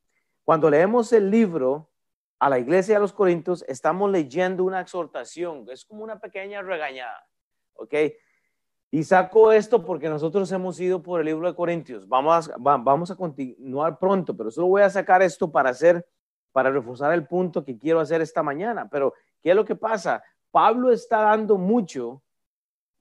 Cuando 0.45 0.69
leemos 0.69 1.13
el 1.13 1.31
libro 1.31 1.91
a 2.39 2.51
la 2.51 2.59
iglesia 2.59 2.97
de 2.97 3.01
los 3.01 3.13
Corintios, 3.15 3.65
estamos 3.67 4.11
leyendo 4.11 4.65
una 4.65 4.81
exhortación, 4.81 5.65
es 5.71 5.87
como 5.87 6.05
una 6.05 6.19
pequeña 6.19 6.61
regañada, 6.61 7.27
¿ok? 7.75 7.95
Y 8.91 9.03
saco 9.03 9.51
esto 9.51 9.85
porque 9.85 10.09
nosotros 10.09 10.51
hemos 10.53 10.79
ido 10.79 11.03
por 11.03 11.19
el 11.19 11.27
libro 11.27 11.49
de 11.49 11.57
Corintios. 11.57 12.07
Vamos 12.07 12.49
a, 12.49 12.55
vamos 12.59 13.11
a 13.11 13.17
continuar 13.17 13.99
pronto, 13.99 14.37
pero 14.37 14.53
solo 14.53 14.69
voy 14.69 14.83
a 14.83 14.91
sacar 14.91 15.21
esto 15.21 15.51
para 15.51 15.71
hacer, 15.71 16.07
para 16.53 16.71
reforzar 16.71 17.13
el 17.13 17.27
punto 17.27 17.65
que 17.65 17.77
quiero 17.77 17.99
hacer 17.99 18.21
esta 18.21 18.43
mañana. 18.45 18.89
Pero, 18.89 19.13
¿qué 19.43 19.51
es 19.51 19.57
lo 19.57 19.65
que 19.65 19.75
pasa? 19.75 20.23
Pablo 20.53 20.93
está 20.93 21.23
dando 21.23 21.59
mucho 21.59 22.23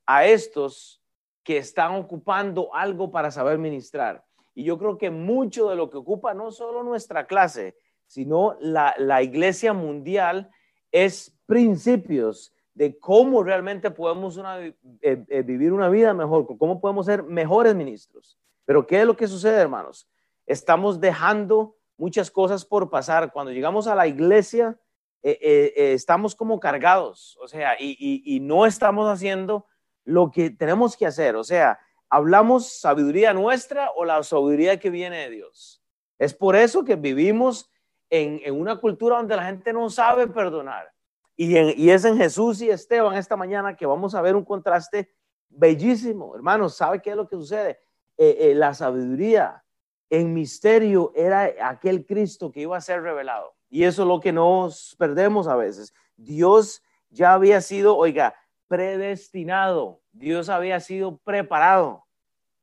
a 0.08 0.26
estos 0.26 1.00
que 1.44 1.58
están 1.58 1.94
ocupando 1.94 2.74
algo 2.74 3.12
para 3.12 3.30
saber 3.30 3.60
ministrar. 3.60 4.26
Y 4.56 4.64
yo 4.64 4.80
creo 4.80 4.98
que 4.98 5.12
mucho 5.12 5.70
de 5.70 5.76
lo 5.76 5.92
que 5.92 5.98
ocupa 5.98 6.34
no 6.34 6.52
solo 6.52 6.84
nuestra 6.84 7.28
clase, 7.28 7.78
sino 8.08 8.58
la, 8.60 8.96
la 8.98 9.22
iglesia 9.22 9.74
mundial 9.74 10.50
es 10.92 11.38
principios 11.46 12.52
de 12.74 12.98
cómo 13.00 13.44
realmente 13.44 13.92
podemos 13.92 14.38
eh, 14.38 14.76
eh, 15.02 15.42
vivir 15.44 15.74
una 15.74 15.90
vida 15.90 16.14
mejor, 16.14 16.46
cómo 16.58 16.82
podemos 16.82 17.06
ser 17.06 17.24
mejores 17.24 17.76
ministros. 17.76 18.38
Pero 18.66 18.88
¿qué 18.88 19.02
es 19.02 19.06
lo 19.06 19.16
que 19.16 19.28
sucede, 19.28 19.60
hermanos? 19.60 20.10
Estamos 20.46 21.00
dejando 21.00 21.76
muchas 21.98 22.32
cosas 22.32 22.66
por 22.66 22.90
pasar. 22.90 23.32
Cuando 23.32 23.52
llegamos 23.52 23.88
a 23.88 23.96
la 23.96 24.08
iglesia, 24.08 24.78
eh, 25.22 25.74
estamos 25.94 26.36
como 26.36 26.60
cargados, 26.60 27.38
o 27.42 27.48
sea, 27.48 27.78
y, 27.80 28.40
no 28.42 28.66
estamos 28.66 29.08
haciendo 29.08 29.68
lo 30.04 30.32
que 30.32 30.50
tenemos 30.50 30.98
que 30.98 31.06
hacer. 31.06 31.36
O 31.36 31.44
sea, 31.44 31.80
hablamos 32.10 32.80
sabiduría 32.80 33.34
nuestra 33.34 33.92
o 33.96 34.04
la 34.04 34.22
sabiduría 34.24 34.80
que 34.80 34.90
viene 34.90 35.18
de 35.18 35.30
Dios. 35.30 35.82
Es 36.18 36.34
por 36.34 36.56
eso 36.56 36.84
que 36.84 36.96
vivimos 36.96 37.70
en, 38.10 38.42
en 38.44 38.60
una 38.60 38.78
cultura 38.78 39.18
donde 39.18 39.36
la 39.36 39.46
gente 39.46 39.72
no 39.72 39.90
sabe 39.90 40.28
perdonar 40.28 40.93
y, 41.36 41.90
es 41.90 42.06
en 42.06 42.18
Jesús 42.18 42.62
y 42.62 42.70
Esteban 42.70 43.16
esta 43.16 43.36
mañana 43.36 43.76
que 43.76 43.86
vamos 43.86 44.14
a 44.14 44.22
ver 44.22 44.36
un 44.36 44.46
contraste 44.46 45.14
bellísimo. 45.50 46.36
Hermanos, 46.36 46.76
¿sabe 46.76 47.02
qué 47.02 47.12
es 47.12 47.16
lo 47.16 47.28
que 47.28 47.36
sucede? 47.36 47.80
Eh, 48.18 48.38
eh, 48.40 48.56
la 48.56 48.74
sabiduría 48.74 49.64
en 50.10 50.34
misterio 50.34 51.12
era 51.16 51.52
aquel 51.64 52.06
Cristo 52.06 52.52
que 52.52 52.62
iba 52.62 52.78
a 52.78 52.82
ser 52.82 53.02
revelado. 53.02 53.56
Y 53.70 53.84
eso 53.86 54.04
es 54.04 54.08
lo 54.08 54.20
que 54.20 54.32
nos 54.32 54.96
perdemos 55.00 55.48
a 55.48 55.56
veces. 55.56 55.94
Dios 56.16 56.84
ya 57.10 57.34
había 57.34 57.62
sido, 57.62 57.98
oiga, 57.98 58.36
predestinado. 58.68 60.02
Dios 60.12 60.50
había 60.50 60.80
sido 60.80 61.18
preparado, 61.18 62.06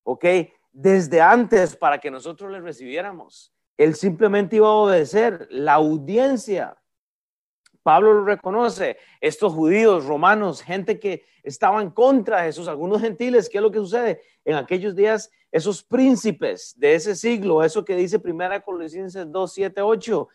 ¿ok? 0.04 0.24
Desde 0.70 1.20
antes 1.20 1.74
para 1.74 1.98
que 1.98 2.12
nosotros 2.12 2.52
le 2.52 2.60
recibiéramos. 2.60 3.52
Él 3.76 3.96
simplemente 3.96 4.56
iba 4.56 4.68
a 4.68 4.72
obedecer. 4.72 5.48
La 5.50 5.74
audiencia 5.74 6.79
Pablo 7.90 8.14
lo 8.14 8.24
reconoce, 8.24 8.98
estos 9.20 9.52
judíos, 9.52 10.04
romanos, 10.04 10.62
gente 10.62 11.00
que 11.00 11.24
estaba 11.42 11.82
en 11.82 11.90
contra 11.90 12.36
de 12.36 12.44
Jesús, 12.44 12.68
algunos 12.68 13.00
gentiles, 13.00 13.48
¿qué 13.48 13.58
es 13.58 13.62
lo 13.62 13.72
que 13.72 13.80
sucede? 13.80 14.20
En 14.44 14.54
aquellos 14.54 14.94
días, 14.94 15.28
esos 15.50 15.82
príncipes 15.82 16.78
de 16.78 16.94
ese 16.94 17.16
siglo, 17.16 17.64
eso 17.64 17.84
que 17.84 17.96
dice 17.96 18.20
Primera 18.20 18.60
Colosenses 18.60 19.26
2, 19.28 19.52
7, 19.52 19.82
8, 19.82 20.28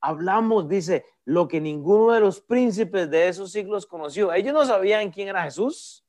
hablamos, 0.00 0.66
dice, 0.66 1.04
lo 1.26 1.46
que 1.48 1.60
ninguno 1.60 2.14
de 2.14 2.20
los 2.20 2.40
príncipes 2.40 3.10
de 3.10 3.28
esos 3.28 3.52
siglos 3.52 3.84
conoció. 3.84 4.32
Ellos 4.32 4.54
no 4.54 4.64
sabían 4.64 5.10
quién 5.10 5.28
era 5.28 5.42
Jesús. 5.42 6.06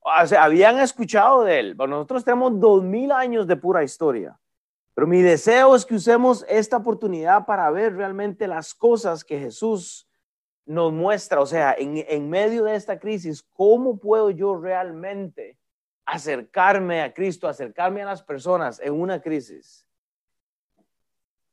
O 0.00 0.26
sea, 0.26 0.44
habían 0.44 0.78
escuchado 0.78 1.44
de 1.44 1.58
él. 1.58 1.74
nosotros 1.74 2.22
tenemos 2.22 2.60
dos 2.60 2.82
mil 2.82 3.12
años 3.12 3.46
de 3.46 3.56
pura 3.56 3.82
historia. 3.82 4.38
Pero 4.92 5.06
mi 5.06 5.22
deseo 5.22 5.74
es 5.74 5.86
que 5.86 5.94
usemos 5.94 6.44
esta 6.50 6.76
oportunidad 6.76 7.46
para 7.46 7.70
ver 7.70 7.96
realmente 7.96 8.46
las 8.46 8.74
cosas 8.74 9.24
que 9.24 9.40
Jesús 9.40 10.06
nos 10.66 10.92
muestra, 10.92 11.40
o 11.40 11.46
sea, 11.46 11.74
en, 11.78 12.30
medio 12.30 12.64
de 12.64 12.74
esta 12.74 12.98
crisis, 12.98 13.42
¿cómo 13.52 13.98
puedo 13.98 14.30
yo 14.30 14.56
realmente 14.56 15.58
acercarme 16.06 17.02
a 17.02 17.12
Cristo, 17.12 17.48
acercarme 17.48 18.02
a 18.02 18.06
las 18.06 18.22
personas 18.22 18.80
en 18.80 18.94
una 18.94 19.20
crisis? 19.20 19.86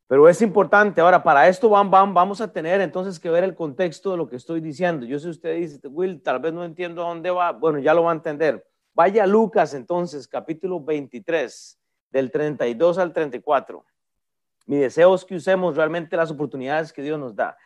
Pero 0.08 0.28
es 0.28 0.42
importante, 0.42 1.00
ahora 1.00 1.24
para 1.24 1.48
esto 1.48 1.70
vamos 1.70 2.42
a 2.42 2.52
tener 2.52 2.82
entonces 2.82 3.20
que 3.20 3.30
ver 3.30 3.44
el 3.44 3.56
contexto 3.56 4.12
de 4.12 4.18
lo 4.18 4.28
que 4.28 4.36
estoy 4.36 4.60
diciendo. 4.60 5.06
Yo 5.06 5.20
sé 5.20 5.30
usted 5.30 5.56
dice, 5.56 5.88
Will, 5.88 6.22
tal 6.22 6.40
vez 6.40 6.52
no 6.52 6.66
entiendo 6.66 7.02
dónde 7.02 7.32
va, 7.32 7.52
bueno, 7.54 7.80
ya 7.80 7.94
lo 7.94 8.04
va 8.04 8.12
a 8.12 8.16
entender. 8.16 8.66
Vaya 8.94 9.26
Lucas 9.26 9.74
entonces, 9.74 10.28
capítulo 10.28 10.82
23, 10.82 11.80
del 12.10 12.30
32 12.30 12.98
al 12.98 13.14
34. 13.14 13.86
Mi 14.66 14.78
deseo 14.78 15.16
es 15.16 15.24
que 15.24 15.36
usemos 15.36 15.78
realmente 15.78 16.18
las 16.18 16.30
oportunidades 16.30 16.92
que 16.92 17.02
Dios 17.02 17.18
nos 17.18 17.36
da. 17.36 17.58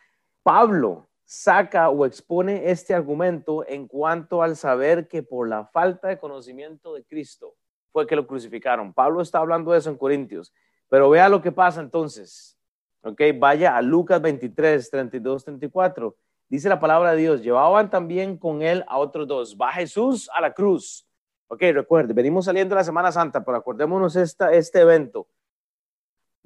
Pablo, 0.44 1.08
saca 1.26 1.90
o 1.90 2.06
expone 2.06 2.70
este 2.70 2.94
argumento 2.94 3.66
en 3.66 3.86
cuanto 3.86 4.42
al 4.42 4.56
saber 4.56 5.08
que 5.08 5.22
por 5.22 5.48
la 5.48 5.66
falta 5.66 6.08
de 6.08 6.18
conocimiento 6.18 6.94
de 6.94 7.04
Cristo 7.04 7.56
fue 7.92 8.06
que 8.06 8.16
lo 8.16 8.26
crucificaron. 8.26 8.94
Pablo 8.94 9.20
está 9.20 9.38
hablando 9.38 9.72
de 9.72 9.78
eso 9.78 9.90
en 9.90 9.98
Corintios, 9.98 10.54
pero 10.88 11.10
vea 11.10 11.28
lo 11.28 11.42
que 11.42 11.52
pasa 11.52 11.80
entonces. 11.80 12.56
Ok, 13.02 13.20
vaya 13.38 13.76
a 13.76 13.82
Lucas 13.82 14.22
23, 14.22 14.88
32, 14.88 15.44
34. 15.44 16.16
Dice 16.48 16.68
la 16.68 16.78
palabra 16.78 17.10
de 17.10 17.18
Dios, 17.18 17.42
llevaban 17.42 17.90
también 17.90 18.38
con 18.38 18.62
él 18.62 18.84
a 18.86 18.98
otros 18.98 19.26
dos. 19.26 19.56
Va 19.60 19.72
Jesús 19.72 20.30
a 20.32 20.40
la 20.40 20.52
cruz. 20.52 21.08
Ok, 21.48 21.60
recuerde, 21.72 22.14
venimos 22.14 22.44
saliendo 22.44 22.74
la 22.74 22.84
Semana 22.84 23.10
Santa, 23.10 23.44
pero 23.44 23.56
acordémonos 23.58 24.14
esta, 24.16 24.52
este 24.52 24.80
evento 24.80 25.28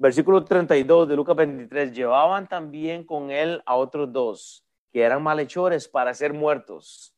versículo 0.01 0.43
32 0.43 1.07
de 1.07 1.15
Lucas 1.15 1.35
23, 1.35 1.93
llevaban 1.93 2.47
también 2.47 3.03
con 3.03 3.29
él 3.29 3.61
a 3.67 3.75
otros 3.75 4.11
dos, 4.11 4.65
que 4.91 5.01
eran 5.01 5.23
malhechores 5.23 5.87
para 5.87 6.13
ser 6.13 6.33
muertos. 6.33 7.15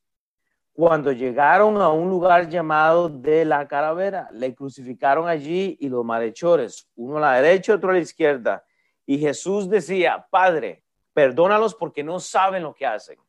Cuando 0.74 1.12
llegaron 1.12 1.82
a 1.82 1.90
un 1.90 2.10
lugar 2.10 2.50
llamado 2.50 3.10
de 3.10 3.46
la 3.46 3.68
calavera, 3.68 4.28
le 4.32 4.56
crucificaron 4.56 5.28
allí 5.28 5.78
y 5.80 5.90
los 5.90 6.04
malhechores, 6.04 6.90
uno 6.96 7.18
a 7.18 7.22
la 7.22 7.34
derecha 7.34 7.76
otro 7.76 7.92
a 7.92 7.94
la 7.94 8.00
izquierda. 8.00 8.64
Y 9.06 9.20
Jesús 9.20 9.70
decía, 9.70 10.26
Padre, 10.32 10.84
perdónalos 11.14 11.76
porque 11.76 12.04
no 12.04 12.20
saben 12.20 12.64
lo 12.64 12.74
que 12.74 12.86
hacen. 12.86 13.20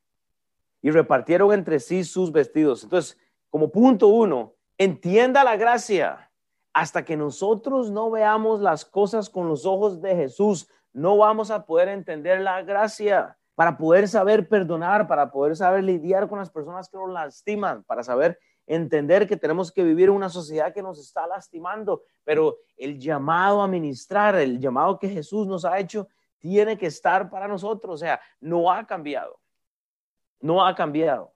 Y 0.80 0.90
repartieron 0.90 1.52
entre 1.52 1.80
sí 1.80 2.04
sus 2.04 2.32
vestidos. 2.32 2.84
Entonces, 2.84 3.18
como 3.50 3.70
punto 3.70 4.08
uno, 4.08 4.54
entienda 4.78 5.44
la 5.44 5.56
gracia. 5.56 6.30
Hasta 6.72 7.04
que 7.04 7.16
nosotros 7.16 7.90
no 7.90 8.10
veamos 8.10 8.60
las 8.60 8.84
cosas 8.84 9.30
con 9.30 9.48
los 9.48 9.64
ojos 9.64 10.00
de 10.00 10.16
Jesús, 10.16 10.68
no 10.92 11.16
vamos 11.16 11.50
a 11.50 11.66
poder 11.66 11.88
entender 11.88 12.40
la 12.40 12.62
gracia 12.62 13.36
para 13.54 13.76
poder 13.76 14.08
saber 14.08 14.49
perdonar, 14.49 15.06
para 15.06 15.30
poder 15.30 15.56
saber 15.56 15.84
lidiar 15.84 16.28
con 16.28 16.38
las 16.38 16.50
personas 16.50 16.88
que 16.88 16.96
nos 16.96 17.11
lastiman, 17.11 17.84
para 17.84 18.02
saber 18.02 18.38
entender 18.66 19.28
que 19.28 19.37
tenemos 19.37 19.70
que 19.70 19.84
vivir 19.84 20.08
en 20.08 20.14
una 20.14 20.28
sociedad 20.28 20.73
que 20.73 20.82
nos 20.82 20.99
está 20.99 21.26
lastimando, 21.26 22.02
pero 22.25 22.58
el 22.76 22.99
llamado 22.99 23.62
a 23.62 23.68
ministrar, 23.68 24.34
el 24.37 24.58
llamado 24.58 24.99
que 24.99 25.08
Jesús 25.08 25.46
nos 25.46 25.64
ha 25.64 25.78
hecho, 25.78 26.08
tiene 26.38 26.76
que 26.76 26.87
estar 26.87 27.30
para 27.30 27.46
nosotros, 27.46 27.94
o 27.94 27.99
sea, 27.99 28.20
no 28.40 28.70
ha 28.70 28.87
cambiado, 28.87 29.38
no 30.40 30.64
ha 30.64 30.75
cambiado. 30.75 31.32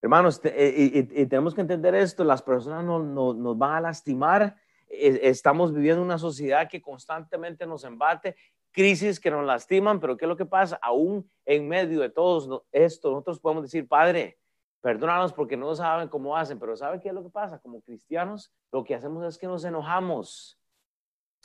Hermanos, 0.00 0.40
eh, 0.44 1.08
y, 1.10 1.26
tenemos 1.26 1.54
que 1.54 1.60
entender 1.60 1.94
esto, 1.94 2.22
las 2.22 2.40
personas 2.40 2.84
no, 2.84 3.00
nos 3.00 3.58
van 3.58 3.74
a 3.74 3.80
lastimar, 3.80 4.56
estamos 4.88 5.74
viviendo 5.74 6.02
una 6.02 6.18
sociedad 6.18 6.68
que 6.68 6.80
constantemente 6.80 7.66
nos 7.66 7.84
embate 7.84 8.36
crisis 8.78 9.18
que 9.18 9.32
nos 9.32 9.44
lastiman, 9.44 9.98
pero 9.98 10.16
¿qué 10.16 10.24
es 10.24 10.28
lo 10.28 10.36
que 10.36 10.46
pasa? 10.46 10.78
Aún 10.80 11.28
en 11.44 11.66
medio 11.66 11.98
de 11.98 12.10
todo 12.10 12.64
esto, 12.70 13.10
nosotros 13.10 13.40
podemos 13.40 13.64
decir, 13.64 13.88
Padre, 13.88 14.38
perdónanos 14.80 15.32
porque 15.32 15.56
no 15.56 15.74
saben 15.74 16.08
cómo 16.08 16.36
hacen, 16.36 16.60
pero 16.60 16.76
¿sabe 16.76 17.00
qué 17.00 17.08
es 17.08 17.14
lo 17.14 17.24
que 17.24 17.28
pasa? 17.28 17.58
Como 17.58 17.80
cristianos, 17.80 18.52
lo 18.70 18.84
que 18.84 18.94
hacemos 18.94 19.26
es 19.26 19.36
que 19.36 19.48
nos 19.48 19.64
enojamos 19.64 20.60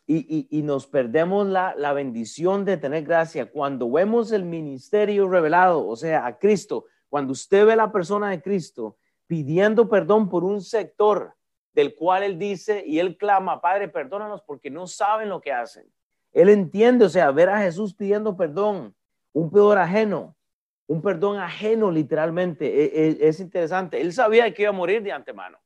y, 0.05 0.61
nos 0.63 0.85
perdemos 0.85 1.47
la, 1.47 1.73
la 1.75 1.91
bendición 1.93 2.65
de 2.65 2.77
tener 2.77 3.03
gracia. 3.03 3.49
Cuando 3.49 3.89
vemos 3.89 4.31
el 4.31 4.45
ministerio 4.45 5.27
revelado, 5.27 5.87
o 5.87 5.95
sea, 5.95 6.27
a 6.27 6.37
Cristo, 6.37 6.85
cuando 7.09 7.31
usted 7.31 7.65
ve 7.65 7.75
la 7.75 7.91
persona 7.91 8.29
de 8.29 8.43
Cristo 8.43 8.97
pidiendo 9.25 9.89
perdón 9.89 10.29
por 10.29 10.43
un 10.43 10.61
sector 10.61 11.33
del 11.73 11.95
cual 11.95 12.21
él 12.21 12.37
dice 12.37 12.83
y 12.85 12.99
él 12.99 13.17
clama, 13.17 13.59
Padre, 13.59 13.87
perdónanos 13.87 14.43
porque 14.43 14.69
no 14.69 14.85
saben 14.85 15.29
lo 15.29 15.41
que 15.41 15.51
hacen 15.51 15.91
él 16.33 16.49
entiende, 16.49 17.05
o 17.05 17.09
sea, 17.09 17.31
ver 17.31 17.49
a 17.49 17.59
Jesús 17.59 17.93
pidiendo 17.93 18.35
perdón, 18.35 18.95
un 19.31 19.51
perdón 19.51 19.77
ajeno, 19.77 20.35
un 20.87 21.01
perdón 21.01 21.37
ajeno 21.37 21.91
literalmente, 21.91 22.65
e, 22.65 23.07
e, 23.07 23.27
es, 23.27 23.39
interesante. 23.39 24.01
Él 24.01 24.11
sabía 24.11 24.53
que 24.53 24.63
iba 24.63 24.69
a 24.69 24.73
morir 24.73 25.01
de 25.03 25.11
antemano, 25.11 25.59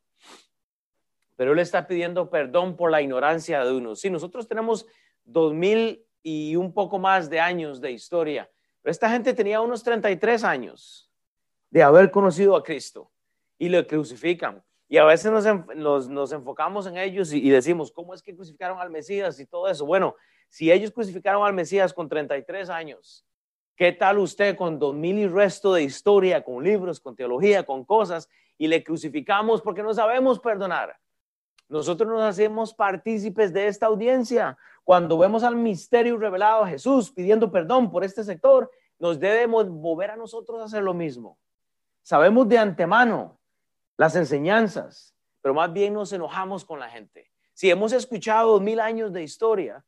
pero 1.35 1.53
él 1.53 1.59
está 1.59 1.87
pidiendo 1.87 2.29
perdón 2.29 2.75
por 2.75 2.91
la 2.91 3.01
ignorancia 3.01 3.63
de 3.63 3.73
uno. 3.73 3.95
Sí, 3.95 4.09
nosotros 4.09 4.47
tenemos 4.47 4.85
dos 5.23 5.53
mil 5.53 6.05
y 6.21 6.55
un 6.55 6.73
poco 6.73 6.99
más 6.99 7.29
de 7.29 7.39
años 7.39 7.79
de 7.79 7.91
historia, 7.91 8.49
esta 8.83 9.09
gente 9.09 9.33
tenía 9.33 9.59
unos 9.59 9.83
33 9.83 10.43
años 10.45 11.11
de 11.69 11.83
haber 11.83 12.09
conocido 12.09 12.55
a 12.55 12.63
Cristo 12.63 13.11
y 13.57 13.67
le 13.67 13.85
crucifican. 13.85 14.63
Y 14.87 14.97
a 14.97 15.03
veces 15.03 15.29
nos, 15.75 16.31
enfocamos 16.31 16.87
en 16.87 16.97
ellos 16.97 17.33
y, 17.33 17.45
y, 17.45 17.49
decimos, 17.49 17.91
¿cómo 17.91 18.13
es 18.13 18.21
que 18.21 18.33
crucificaron 18.33 18.79
al 18.79 18.89
Mesías 18.89 19.37
y 19.41 19.45
todo 19.45 19.67
eso? 19.67 19.85
Bueno, 19.85 20.15
si 20.49 20.71
ellos 20.71 20.91
crucificaron 20.91 21.45
al 21.45 21.53
Mesías 21.53 21.93
con 21.93 22.09
33 22.09 22.69
años, 22.69 23.27
¿Qué 23.77 23.91
tal 23.91 24.17
usted 24.17 24.57
con 24.57 24.79
dos 24.79 24.95
mil 24.95 25.19
y 25.19 25.27
resto 25.27 25.71
de 25.71 25.83
historia, 25.83 26.43
con 26.43 26.63
libros, 26.63 26.99
con 26.99 27.15
teología, 27.15 27.63
con 27.63 27.85
cosas, 27.85 28.27
y 28.57 28.65
le 28.67 28.83
crucificamos 28.83 29.61
porque 29.61 29.83
no 29.83 29.93
sabemos 29.93 30.39
perdonar? 30.39 30.97
Nosotros 31.69 32.09
nos 32.09 32.23
hacemos 32.23 32.73
partícipes 32.73 33.53
de 33.53 33.67
esta 33.67 33.85
audiencia. 33.85 34.57
Cuando 34.83 35.15
vemos 35.19 35.43
al 35.43 35.55
misterio 35.55 36.17
revelado 36.17 36.63
a 36.63 36.67
Jesús 36.67 37.11
pidiendo 37.11 37.51
perdón 37.51 37.91
por 37.91 38.03
este 38.03 38.23
sector, 38.23 38.71
nos 38.97 39.19
debemos 39.19 39.69
volver 39.69 40.09
a 40.09 40.15
nosotros 40.15 40.59
a 40.59 40.63
hacer 40.63 40.81
lo 40.81 40.95
mismo. 40.95 41.37
Sabemos 42.01 42.49
de 42.49 42.57
antemano 42.57 43.37
las 43.95 44.15
enseñanzas, 44.15 45.13
pero 45.39 45.53
más 45.53 45.71
bien 45.71 45.93
nos 45.93 46.11
enojamos 46.11 46.65
con 46.65 46.79
la 46.79 46.89
gente. 46.89 47.29
Si 47.53 47.69
hemos 47.69 47.93
escuchado 47.93 48.59
mil 48.59 48.79
años 48.79 49.13
de 49.13 49.21
historia, 49.21 49.85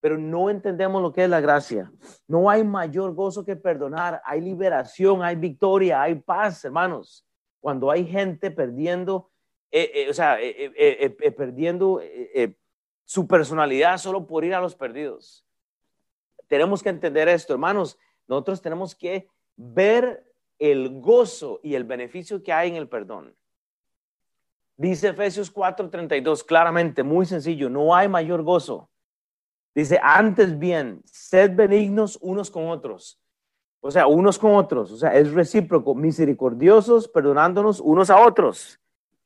pero 0.00 0.16
no 0.16 0.48
entendemos 0.48 1.02
lo 1.02 1.12
que 1.12 1.24
es 1.24 1.30
la 1.30 1.40
gracia. 1.40 1.92
No 2.26 2.48
hay 2.48 2.64
mayor 2.64 3.14
gozo 3.14 3.44
que 3.44 3.54
perdonar. 3.54 4.20
Hay 4.24 4.40
liberación, 4.40 5.22
hay 5.22 5.36
victoria, 5.36 6.00
hay 6.02 6.14
paz, 6.14 6.64
hermanos. 6.64 7.26
Cuando 7.60 7.90
hay 7.90 8.06
gente 8.06 8.50
perdiendo, 8.50 9.30
eh, 9.70 9.90
eh, 9.94 10.10
o 10.10 10.14
sea, 10.14 10.38
eh, 10.40 11.10
perdiendo 11.36 12.00
su 13.04 13.26
personalidad 13.28 13.98
solo 13.98 14.26
por 14.26 14.44
ir 14.44 14.54
a 14.54 14.60
los 14.60 14.74
perdidos. 14.74 15.46
Tenemos 16.48 16.82
que 16.82 16.88
entender 16.88 17.28
esto, 17.28 17.52
hermanos. 17.52 17.98
Nosotros 18.26 18.62
tenemos 18.62 18.94
que 18.94 19.28
ver 19.56 20.24
el 20.58 21.00
gozo 21.00 21.60
y 21.62 21.74
el 21.74 21.84
beneficio 21.84 22.42
que 22.42 22.52
hay 22.52 22.70
en 22.70 22.76
el 22.76 22.88
perdón. 22.88 23.36
Dice 24.76 25.08
Efesios 25.08 25.52
4:32 25.52 26.42
claramente, 26.42 27.02
muy 27.02 27.26
sencillo, 27.26 27.68
no 27.68 27.94
hay 27.94 28.08
mayor 28.08 28.42
gozo 28.42 28.90
Dice, 29.74 30.00
antes 30.02 30.58
bien, 30.58 31.02
sed 31.04 31.54
benignos 31.54 32.18
unos 32.20 32.50
con 32.50 32.68
otros. 32.68 33.20
O 33.80 33.90
sea, 33.90 34.06
unos 34.06 34.38
con 34.38 34.54
otros. 34.54 34.90
O 34.92 34.96
sea, 34.96 35.14
es 35.14 35.32
recíproco, 35.32 35.94
misericordiosos, 35.94 37.08
perdonándonos 37.08 37.80
unos 37.80 38.10
a 38.10 38.20
otros, 38.20 38.80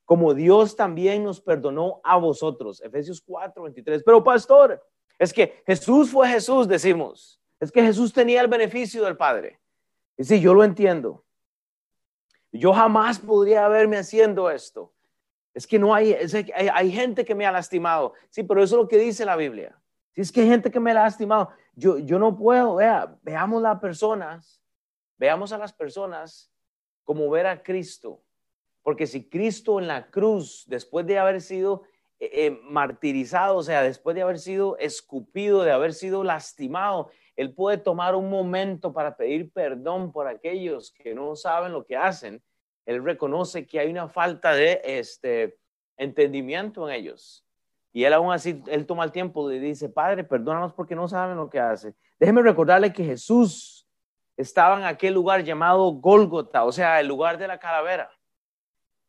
como 0.05 0.33
Dios 0.33 0.75
también 0.75 1.23
nos 1.23 1.41
perdonó 1.41 1.99
a 2.03 2.17
vosotros. 2.17 2.81
Efesios 2.81 3.21
4, 3.21 3.63
23. 3.63 4.03
Pero 4.03 4.23
pastor, 4.23 4.81
es 5.17 5.33
que 5.33 5.63
Jesús 5.65 6.11
fue 6.11 6.29
Jesús, 6.29 6.67
decimos. 6.67 7.41
Es 7.59 7.71
que 7.71 7.81
Jesús 7.81 8.13
tenía 8.13 8.41
el 8.41 8.47
beneficio 8.47 9.03
del 9.03 9.17
Padre. 9.17 9.59
Y 10.15 10.23
sí, 10.23 10.39
yo 10.39 10.53
lo 10.53 10.63
entiendo. 10.63 11.25
Yo 12.51 12.71
jamás 12.71 13.19
podría 13.19 13.65
haberme 13.65 13.97
haciendo 13.97 14.49
esto. 14.49 14.93
Es 15.53 15.65
que 15.65 15.79
no 15.79 15.93
hay, 15.93 16.13
hay, 16.13 16.69
hay 16.73 16.91
gente 16.91 17.25
que 17.25 17.33
me 17.33 17.45
ha 17.45 17.51
lastimado. 17.51 18.13
Sí, 18.29 18.43
pero 18.43 18.63
eso 18.63 18.75
es 18.75 18.81
lo 18.83 18.87
que 18.87 18.97
dice 18.97 19.25
la 19.25 19.35
Biblia. 19.35 19.77
Si 20.15 20.21
es 20.21 20.31
que 20.31 20.41
hay 20.41 20.47
gente 20.47 20.71
que 20.71 20.79
me 20.79 20.91
ha 20.91 20.93
lastimado, 20.93 21.49
yo, 21.75 21.97
yo 21.97 22.17
no 22.17 22.37
puedo, 22.37 22.75
vea, 22.75 23.17
veamos 23.21 23.61
las 23.61 23.81
personas, 23.81 24.61
veamos 25.17 25.51
a 25.51 25.57
las 25.57 25.73
personas 25.73 26.49
como 27.03 27.29
ver 27.29 27.47
a 27.47 27.61
Cristo. 27.61 28.23
Porque 28.81 29.07
si 29.07 29.27
Cristo 29.27 29.77
en 29.77 29.87
la 29.87 30.09
cruz, 30.09 30.63
después 30.67 31.05
de 31.05 31.19
haber 31.19 31.41
sido 31.41 31.83
eh, 32.17 32.29
eh, 32.31 32.59
martirizado, 32.63 33.57
o 33.57 33.63
sea, 33.63 33.81
después 33.81 34.15
de 34.15 34.21
haber 34.21 34.39
sido 34.39 34.77
escupido, 34.77 35.63
de 35.63 35.71
haber 35.71 35.93
sido 35.93 36.23
lastimado, 36.23 37.11
Él 37.35 37.53
puede 37.53 37.77
tomar 37.77 38.15
un 38.15 38.29
momento 38.29 38.93
para 38.93 39.17
pedir 39.17 39.51
perdón 39.51 40.13
por 40.13 40.27
aquellos 40.27 40.91
que 40.93 41.13
no 41.13 41.35
saben 41.35 41.73
lo 41.73 41.85
que 41.85 41.97
hacen. 41.97 42.41
Él 42.85 43.03
reconoce 43.03 43.67
que 43.67 43.79
hay 43.79 43.89
una 43.89 44.07
falta 44.07 44.53
de 44.53 44.79
este 44.85 45.57
entendimiento 45.97 46.87
en 46.87 46.95
ellos. 46.95 47.44
Y 47.95 48.03
él 48.03 48.11
aún 48.11 48.33
así, 48.33 48.61
él 48.67 48.85
toma 48.85 49.05
el 49.05 49.13
tiempo 49.13 49.49
y 49.49 49.57
dice, 49.57 49.87
Padre, 49.87 50.25
perdónanos 50.25 50.73
porque 50.73 50.95
no 50.95 51.07
saben 51.07 51.37
lo 51.37 51.49
que 51.49 51.61
hace. 51.61 51.95
Déjeme 52.19 52.41
recordarle 52.41 52.91
que 52.91 53.05
Jesús 53.05 53.87
estaba 54.35 54.77
en 54.77 54.83
aquel 54.83 55.13
lugar 55.13 55.45
llamado 55.45 55.93
Gólgota, 55.93 56.65
o 56.65 56.73
sea, 56.73 56.99
el 56.99 57.07
lugar 57.07 57.37
de 57.37 57.47
la 57.47 57.57
calavera. 57.57 58.11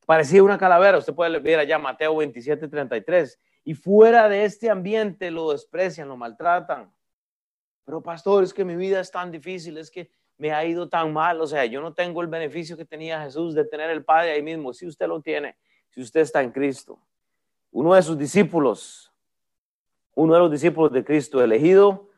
Parecía 0.07 0.40
una 0.40 0.57
calavera, 0.57 0.99
usted 0.99 1.12
puede 1.12 1.37
ver 1.40 1.59
allá 1.59 1.81
Mateo 1.81 2.14
27, 2.14 2.69
33. 2.69 3.40
Y 3.64 3.75
fuera 3.75 4.28
de 4.28 4.45
este 4.45 4.71
ambiente 4.71 5.33
lo 5.33 5.50
desprecian, 5.50 6.07
lo 6.07 6.16
maltratan. 6.16 6.88
Pero 7.85 8.00
pastor, 8.00 8.45
es 8.45 8.55
que 8.55 8.64
mi 8.64 8.76
vida 8.76 9.00
es 9.00 9.11
tan 9.11 9.33
difícil, 9.33 9.78
es 9.78 9.90
que 9.90 10.12
me 10.38 10.52
ha 10.52 10.64
ido 10.64 10.88
tan 10.88 11.12
mal, 11.12 11.40
o 11.40 11.47
sea, 11.49 11.64
yo 11.64 11.81
no 11.81 11.93
tengo 11.93 12.23
el 12.23 12.28
beneficio 12.28 12.76
que 12.76 12.85
tenía 12.85 13.21
Jesús 13.21 13.52
de 13.52 13.64
tener 13.64 13.90
el 13.90 14.05
Padre 14.05 14.31
ahí 14.31 14.43
mismo. 14.45 14.73
Si 14.73 14.87
usted 14.87 15.09
lo 15.09 15.21
tiene, 15.21 15.56
si 15.91 16.00
usted 16.00 16.21
está 16.21 16.41
en 16.41 16.52
Cristo 16.52 17.00
uno 17.76 17.93
de 17.93 18.00
sus 18.00 18.17
discípulos, 18.17 19.12
uno 20.15 20.32
de 20.32 20.41
los 20.41 20.50
discípulos 20.50 20.91
de 20.93 21.04
Cristo 21.04 21.45
elegido 21.45 22.08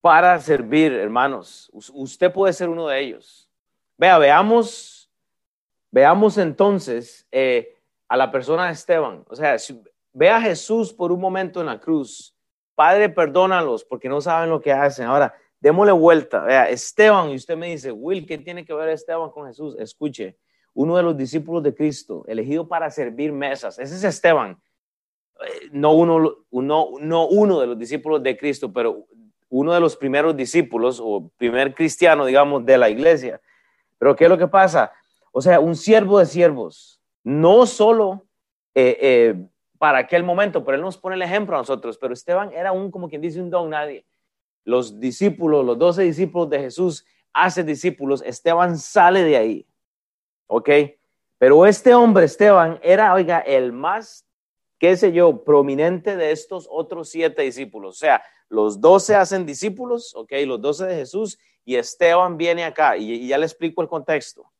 para 0.00 0.40
servir, 0.40 0.92
hermanos. 0.92 1.70
Usted 1.92 2.32
puede 2.32 2.52
ser 2.52 2.68
uno 2.68 2.88
de 2.88 2.98
ellos. 2.98 3.48
Vea, 3.96 4.18
veamos, 4.18 5.08
veamos 5.88 6.36
entonces 6.36 7.28
eh, 7.30 7.76
a 8.08 8.16
la 8.16 8.32
persona 8.32 8.66
de 8.66 8.72
Esteban. 8.72 9.24
O 9.28 9.36
sea, 9.36 9.56
ve 10.12 10.28
a 10.28 10.40
Jesús 10.40 10.92
por 10.92 11.12
un 11.12 11.20
momento 11.20 11.60
en 11.60 11.66
la 11.66 11.78
cruz. 11.78 12.36
Padre, 12.74 13.10
perdónalos 13.10 13.84
porque 13.84 14.08
no 14.08 14.20
saben 14.20 14.50
lo 14.50 14.60
que 14.60 14.72
hacen. 14.72 15.06
Ahora, 15.06 15.32
démosle 15.60 15.92
vuelta. 15.92 16.40
Vea, 16.40 16.68
Esteban, 16.70 17.30
y 17.30 17.36
usted 17.36 17.56
me 17.56 17.68
dice, 17.68 17.92
Will, 17.92 18.26
¿qué 18.26 18.36
tiene 18.38 18.64
que 18.64 18.74
ver 18.74 18.88
Esteban 18.88 19.30
con 19.30 19.46
Jesús? 19.46 19.76
Escuche, 19.78 20.36
uno 20.74 20.96
de 20.96 21.02
los 21.02 21.16
discípulos 21.16 21.62
de 21.62 21.74
Cristo, 21.74 22.24
elegido 22.26 22.68
para 22.68 22.90
servir 22.90 23.32
mesas. 23.32 23.78
Ese 23.78 23.94
es 23.94 24.04
Esteban. 24.04 24.60
Eh, 25.40 25.68
no 25.72 25.92
uno, 25.92 26.36
no 26.50 27.26
uno 27.26 27.60
de 27.60 27.66
los 27.66 27.78
discípulos 27.78 28.22
de 28.22 28.36
Cristo, 28.36 28.72
pero 28.72 29.06
uno 29.48 29.72
de 29.72 29.80
los 29.80 29.96
primeros 29.96 30.36
discípulos 30.36 31.00
o 31.02 31.30
primer 31.36 31.74
cristiano, 31.74 32.26
digamos, 32.26 32.66
de 32.66 32.76
la 32.76 32.90
iglesia. 32.90 33.40
Pero 33.98 34.16
¿qué 34.16 34.24
es 34.24 34.30
lo 34.30 34.36
que 34.36 34.48
pasa? 34.48 34.92
O 35.30 35.40
sea, 35.40 35.60
un 35.60 35.76
siervo 35.76 36.18
de 36.18 36.26
siervos, 36.26 37.00
no 37.22 37.64
solo 37.66 38.26
eh, 38.74 38.98
eh, 39.00 39.46
para 39.78 39.98
aquel 39.98 40.24
momento, 40.24 40.64
pero 40.64 40.76
él 40.76 40.82
nos 40.82 40.98
pone 40.98 41.14
el 41.14 41.22
ejemplo 41.22 41.54
a 41.54 41.60
nosotros, 41.60 41.98
pero 41.98 42.12
Esteban 42.12 42.52
era 42.52 42.72
un, 42.72 42.90
como 42.90 43.08
quien 43.08 43.20
dice, 43.20 43.40
un 43.40 43.50
don 43.50 43.70
nadie. 43.70 44.04
Los 44.64 44.98
discípulos, 44.98 45.64
los 45.64 45.78
doce 45.78 46.02
discípulos 46.02 46.50
de 46.50 46.58
Jesús, 46.58 47.06
hace 47.32 47.62
discípulos, 47.62 48.22
Esteban 48.22 48.76
sale 48.76 49.22
de 49.22 49.36
ahí. 49.36 49.66
¿Ok? 50.46 50.70
Pero 51.38 51.66
este 51.66 51.94
hombre, 51.94 52.24
Esteban, 52.24 52.78
era, 52.82 53.12
oiga, 53.14 53.40
el 53.40 53.72
más, 53.72 54.26
qué 54.78 54.96
sé 54.96 55.12
yo, 55.12 55.44
prominente 55.44 56.16
de 56.16 56.30
estos 56.32 56.66
otros 56.70 57.10
siete 57.10 57.42
discípulos. 57.42 57.96
O 57.96 57.98
sea, 57.98 58.22
los 58.48 58.80
doce 58.80 59.14
hacen 59.14 59.44
discípulos, 59.44 60.14
¿ok? 60.14 60.32
Los 60.46 60.60
doce 60.60 60.86
de 60.86 60.96
Jesús 60.96 61.38
y 61.64 61.76
Esteban 61.76 62.36
viene 62.36 62.64
acá 62.64 62.96
y, 62.96 63.26
ya 63.26 63.38
le 63.38 63.46
explico 63.46 63.82
el 63.82 63.88
contexto. 63.88 64.50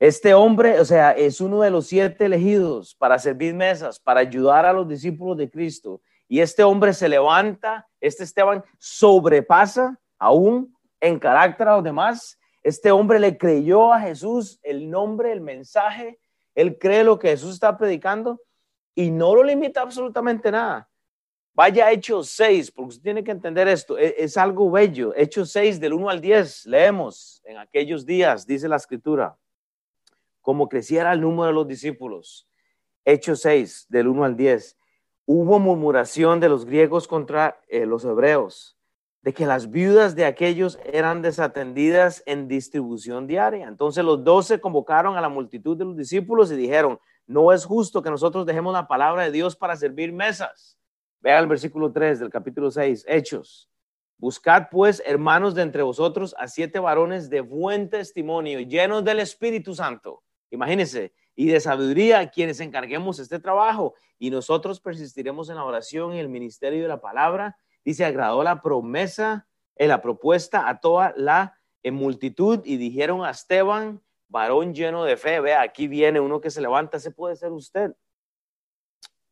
Este 0.00 0.34
hombre, 0.34 0.80
o 0.80 0.84
sea, 0.84 1.12
es 1.12 1.40
uno 1.40 1.60
de 1.60 1.70
los 1.70 1.86
siete 1.86 2.26
elegidos 2.26 2.94
para 2.96 3.18
servir 3.18 3.54
mesas, 3.54 4.00
para 4.00 4.20
ayudar 4.20 4.66
a 4.66 4.72
los 4.72 4.88
discípulos 4.88 5.36
de 5.38 5.50
Cristo. 5.50 6.00
Y 6.28 6.40
este 6.40 6.62
hombre 6.64 6.92
se 6.92 7.08
levanta, 7.08 7.86
este 8.00 8.24
Esteban 8.24 8.64
sobrepasa 8.78 9.98
aún 10.18 10.76
en 11.00 11.18
carácter 11.18 11.68
a 11.68 11.76
los 11.76 11.84
demás 11.84 12.38
este 12.64 12.90
hombre 12.90 13.20
le 13.20 13.36
creyó 13.36 13.92
a 13.92 14.00
Jesús 14.00 14.58
el 14.62 14.90
nombre, 14.90 15.30
el 15.32 15.42
mensaje, 15.42 16.18
él 16.54 16.78
cree 16.78 17.04
lo 17.04 17.18
que 17.18 17.28
Jesús 17.28 17.52
está 17.52 17.76
predicando 17.76 18.40
y 18.94 19.10
no 19.10 19.34
lo 19.34 19.44
limita 19.44 19.82
absolutamente 19.82 20.50
nada. 20.50 20.88
Vaya 21.52 21.92
Hechos 21.92 22.30
6, 22.30 22.70
porque 22.70 22.88
usted 22.88 23.02
tiene 23.02 23.22
que 23.22 23.32
entender 23.32 23.68
esto, 23.68 23.98
es, 23.98 24.14
es 24.16 24.36
algo 24.38 24.70
bello. 24.70 25.12
Hechos 25.14 25.50
6 25.52 25.78
del 25.78 25.92
1 25.92 26.08
al 26.08 26.20
10, 26.22 26.66
leemos 26.66 27.42
en 27.44 27.58
aquellos 27.58 28.06
días, 28.06 28.46
dice 28.46 28.66
la 28.66 28.76
escritura, 28.76 29.36
como 30.40 30.68
creciera 30.68 31.12
el 31.12 31.20
número 31.20 31.48
de 31.48 31.52
los 31.52 31.68
discípulos. 31.68 32.48
Hechos 33.04 33.42
6 33.42 33.86
del 33.90 34.08
1 34.08 34.24
al 34.24 34.36
10, 34.36 34.78
hubo 35.26 35.58
murmuración 35.58 36.40
de 36.40 36.48
los 36.48 36.64
griegos 36.64 37.06
contra 37.06 37.60
eh, 37.68 37.84
los 37.84 38.06
hebreos 38.06 38.73
de 39.24 39.32
que 39.32 39.46
las 39.46 39.70
viudas 39.70 40.14
de 40.14 40.26
aquellos 40.26 40.78
eran 40.84 41.22
desatendidas 41.22 42.22
en 42.26 42.46
distribución 42.46 43.26
diaria. 43.26 43.66
Entonces 43.66 44.04
los 44.04 44.22
doce 44.22 44.60
convocaron 44.60 45.16
a 45.16 45.22
la 45.22 45.30
multitud 45.30 45.78
de 45.78 45.86
los 45.86 45.96
discípulos 45.96 46.52
y 46.52 46.56
dijeron, 46.56 47.00
no 47.26 47.50
es 47.50 47.64
justo 47.64 48.02
que 48.02 48.10
nosotros 48.10 48.44
dejemos 48.44 48.74
la 48.74 48.86
palabra 48.86 49.24
de 49.24 49.30
Dios 49.30 49.56
para 49.56 49.76
servir 49.76 50.12
mesas. 50.12 50.76
Vea 51.20 51.38
el 51.38 51.46
versículo 51.46 51.90
3 51.90 52.20
del 52.20 52.28
capítulo 52.28 52.70
6, 52.70 53.06
Hechos. 53.08 53.70
Buscad 54.18 54.64
pues, 54.70 55.02
hermanos 55.06 55.54
de 55.54 55.62
entre 55.62 55.82
vosotros, 55.82 56.34
a 56.38 56.46
siete 56.46 56.78
varones 56.78 57.30
de 57.30 57.40
buen 57.40 57.88
testimonio, 57.88 58.60
llenos 58.60 59.04
del 59.04 59.20
Espíritu 59.20 59.74
Santo. 59.74 60.22
Imagínense, 60.50 61.14
y 61.34 61.46
de 61.46 61.60
sabiduría, 61.60 62.28
quienes 62.28 62.60
encarguemos 62.60 63.18
este 63.18 63.38
trabajo, 63.38 63.94
y 64.18 64.28
nosotros 64.28 64.80
persistiremos 64.80 65.48
en 65.48 65.56
la 65.56 65.64
oración 65.64 66.12
y 66.12 66.20
el 66.20 66.28
ministerio 66.28 66.82
de 66.82 66.88
la 66.88 67.00
palabra 67.00 67.56
Dice, 67.84 68.04
agradó 68.04 68.42
la 68.42 68.62
promesa, 68.62 69.46
en 69.76 69.88
la 69.88 70.00
propuesta 70.00 70.68
a 70.68 70.80
toda 70.80 71.12
la 71.16 71.58
multitud 71.84 72.60
y 72.64 72.76
dijeron 72.76 73.24
a 73.24 73.30
Esteban, 73.30 74.02
varón 74.28 74.74
lleno 74.74 75.04
de 75.04 75.16
fe, 75.16 75.40
vea, 75.40 75.62
aquí 75.62 75.88
viene 75.88 76.20
uno 76.20 76.40
que 76.40 76.50
se 76.50 76.60
levanta, 76.60 76.96
ese 76.96 77.10
puede 77.10 77.36
ser 77.36 77.52
usted. 77.52 77.94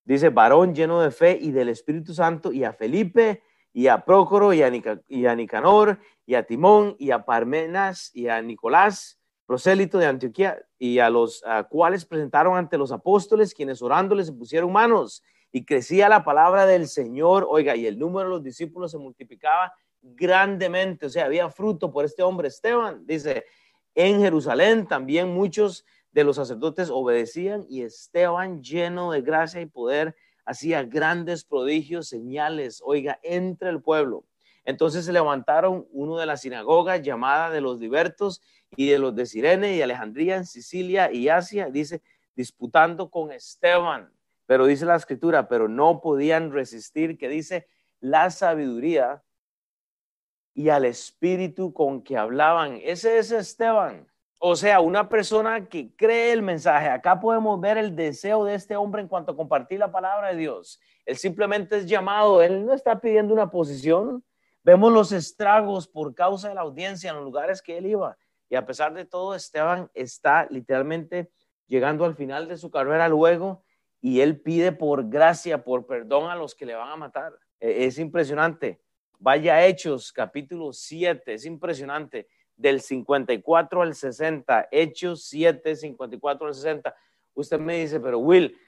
Dice, 0.05 0.29
varón 0.31 0.75
lleno 0.75 1.01
de 1.01 1.11
fe 1.11 1.38
y 1.41 1.53
del 1.53 1.69
Espíritu 1.69 2.12
Santo 2.12 2.53
y 2.53 2.65
a 2.65 2.73
Felipe 2.73 3.43
y 3.73 3.87
a 3.87 4.05
Prócoro 4.05 4.53
y 4.53 4.62
a, 4.62 4.67
a 4.67 5.35
Nicanor 5.35 5.99
y 6.27 6.35
a 6.35 6.45
Timón 6.45 6.97
y 6.99 7.11
a 7.11 7.25
Parmenas 7.25 8.11
y 8.12 8.29
a 8.29 8.43
Nicolás, 8.43 9.19
prosélito 9.47 9.99
de 9.99 10.07
Antioquía, 10.07 10.59
y 10.79 10.99
a 10.99 11.09
los 11.09 11.43
cuales 11.71 12.05
presentaron 12.05 12.57
ante 12.57 12.77
los 12.77 12.93
apóstoles, 12.93 13.55
quienes 13.55 13.81
orándoles 13.81 14.27
se 14.27 14.33
pusieron 14.33 14.73
manos 14.73 15.23
y 15.53 15.65
crecía 15.65 16.09
la 16.09 16.25
palabra 16.25 16.67
del 16.67 16.88
Señor, 16.88 17.47
oiga, 17.49 17.77
y 17.77 17.87
el 17.87 17.99
número 17.99 18.29
de 18.29 18.35
los 18.37 18.43
discípulos 18.43 18.91
se 18.91 18.99
multiplicaba 18.99 19.73
grandemente, 20.01 21.07
o 21.07 21.11
sea, 21.11 21.27
había 21.27 21.49
fruto 21.51 21.93
por 21.93 22.05
este 22.05 22.23
hombre 22.23 22.49
Esteban, 22.49 23.07
dice, 23.07 23.45
en 23.95 24.21
Jerusalén 24.21 24.87
también 24.87 25.29
muchos 25.29 25.85
de 26.11 26.25
los 26.25 26.37
sacerdotes 26.37 26.91
obedecían 26.91 27.67
y 27.69 27.83
Esteban 27.83 28.62
lleno 28.62 29.12
de 29.12 29.21
gracia 29.21 29.61
y 29.61 29.67
poder 29.67 30.17
hacía 30.45 30.83
grandes 30.83 31.45
prodigios, 31.45 32.09
señales, 32.09 32.83
oiga, 32.85 33.21
entre 33.23 33.69
el 33.69 33.81
pueblo. 33.81 34.25
Entonces 34.65 35.05
se 35.05 35.12
levantaron 35.12 35.87
uno 35.91 36.17
de 36.19 36.27
las 36.27 36.43
sinagogas 36.43 37.03
llamada 37.03 37.51
de 37.51 37.61
los 37.61 37.79
libertos 37.79 38.41
y 38.77 38.88
de 38.88 38.99
los 38.99 39.15
de 39.15 39.27
Sirene 39.27 39.77
y 39.77 39.83
Alejandría 39.83 40.37
en 40.37 40.47
Sicilia 40.47 41.12
y 41.12 41.29
Asia, 41.29 41.69
dice, 41.71 42.03
disputando 42.35 43.11
con 43.11 43.33
Esteban. 43.33 44.11
Pero 44.46 44.66
dice 44.66 44.85
la 44.85 44.96
escritura, 44.96 45.48
pero 45.48 45.68
no 45.68 46.00
podían 46.00 46.52
resistir, 46.52 47.16
que 47.18 47.28
dice, 47.28 47.66
la 48.00 48.31
sabiduría 48.31 49.22
y 50.55 50.68
al 50.68 50.85
espíritu 50.85 51.72
con 51.72 52.02
que 52.02 52.16
hablaban. 52.16 52.78
Ese 52.83 53.18
es 53.18 53.31
Esteban. 53.31 54.07
O 54.38 54.57
sea, 54.57 54.81
una 54.81 55.09
persona 55.09 55.68
que 55.68 55.94
cree 55.94 56.33
el 56.33 56.42
mensaje. 56.42 56.88
Acá 56.88 57.20
podemos 57.20 57.61
ver 57.61 57.78
el 57.78 57.94
deseo 57.94 58.44
de 58.44 58.57
este 58.57 58.76
hombre 58.76 59.00
en 59.00 59.09
cuanto 59.09 59.33
a 59.33 59.37
compartir 59.37 59.78
la 59.78 59.92
palabra 59.92 60.28
de 60.31 60.37
Dios. 60.37 60.81
Él 61.07 61.16
simplemente 61.16 61.76
es 61.76 61.87
llamado, 61.87 62.42
él 62.42 62.66
no 62.66 62.74
está 62.74 63.00
pidiendo 63.00 63.33
una 63.33 63.50
posición. 63.50 64.24
Vemos 64.64 64.92
los 64.92 65.12
estragos 65.12 65.87
por 65.87 66.14
causa 66.14 66.48
de 66.48 66.57
la 66.57 66.62
audiencia 66.62 67.11
en 67.11 67.16
los 67.16 67.24
lugares 67.24 67.62
que 67.62 67.78
él 67.78 67.87
iba. 67.87 68.16
Y 68.50 68.57
a 68.57 68.66
pesar 68.66 68.92
de 68.94 69.05
todo, 69.05 69.35
Esteban 69.35 69.90
está 69.94 70.46
literalmente 70.50 71.31
llegando 71.68 72.05
al 72.05 72.16
final 72.16 72.48
de 72.48 72.57
su 72.57 72.70
carrera 72.70 73.09
luego 73.09 73.62
y 74.03 74.21
él 74.21 74.41
pide 74.41 74.73
por 74.73 75.09
gracia, 75.09 75.62
por 75.62 75.87
perdón 75.87 76.29
a 76.29 76.35
los 76.35 76.57
que 76.57 76.67
le 76.67 76.75
van 76.75 76.91
a 76.91 76.97
matar. 76.97 77.33
E, 77.61 77.87
es 77.87 77.99
impresionante. 78.01 78.81
Vaya 79.21 79.65
Hechos, 79.65 80.12
capítulo 80.12 80.73
7, 80.73 81.33
es 81.33 81.47
impresionante. 81.47 82.27
Del 82.57 82.81
54 82.81 83.81
al 83.81 83.95
60, 83.95 84.69
Hechos 84.73 85.25
7, 85.27 85.77
54 85.77 86.47
al 86.49 86.55
60. 86.55 86.95
Usted 87.35 87.61
me 87.61 87.79
dice, 87.79 88.01
pero 88.01 88.19
Will, 88.19 88.59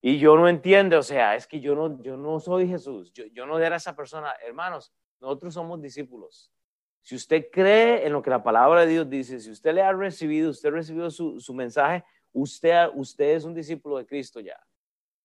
y 0.00 0.18
yo 0.18 0.36
no 0.36 0.48
entiendo, 0.48 0.98
o 0.98 1.02
sea, 1.02 1.36
es 1.36 1.46
que 1.46 1.60
yo 1.60 1.76
no, 1.76 2.02
yo 2.02 2.16
no 2.16 2.40
soy 2.40 2.66
Jesús, 2.66 3.12
yo, 3.12 3.46
no 3.46 3.58
era 3.60 3.76
esa 3.76 3.94
persona. 3.94 4.34
Hermanos, 4.44 4.92
nosotros 5.20 5.54
somos 5.54 5.80
discípulos. 5.80 6.52
Si 7.00 7.14
usted 7.14 7.46
cree 7.52 8.04
en 8.04 8.12
lo 8.12 8.20
que 8.20 8.30
la 8.30 8.42
palabra 8.42 8.80
de 8.80 8.88
Dios 8.88 9.08
dice, 9.08 9.38
si 9.38 9.50
usted 9.50 9.72
le 9.74 9.82
ha 9.82 9.92
recibido, 9.92 10.50
usted 10.50 10.70
ha 10.70 10.72
recibido 10.72 11.08
su, 11.08 11.38
su 11.38 11.54
mensaje, 11.54 12.04
usted, 12.32 12.88
usted 12.94 13.36
es 13.36 13.44
un 13.44 13.54
discípulo 13.54 13.98
de 13.98 14.06
Cristo 14.06 14.40
ya. 14.40 14.58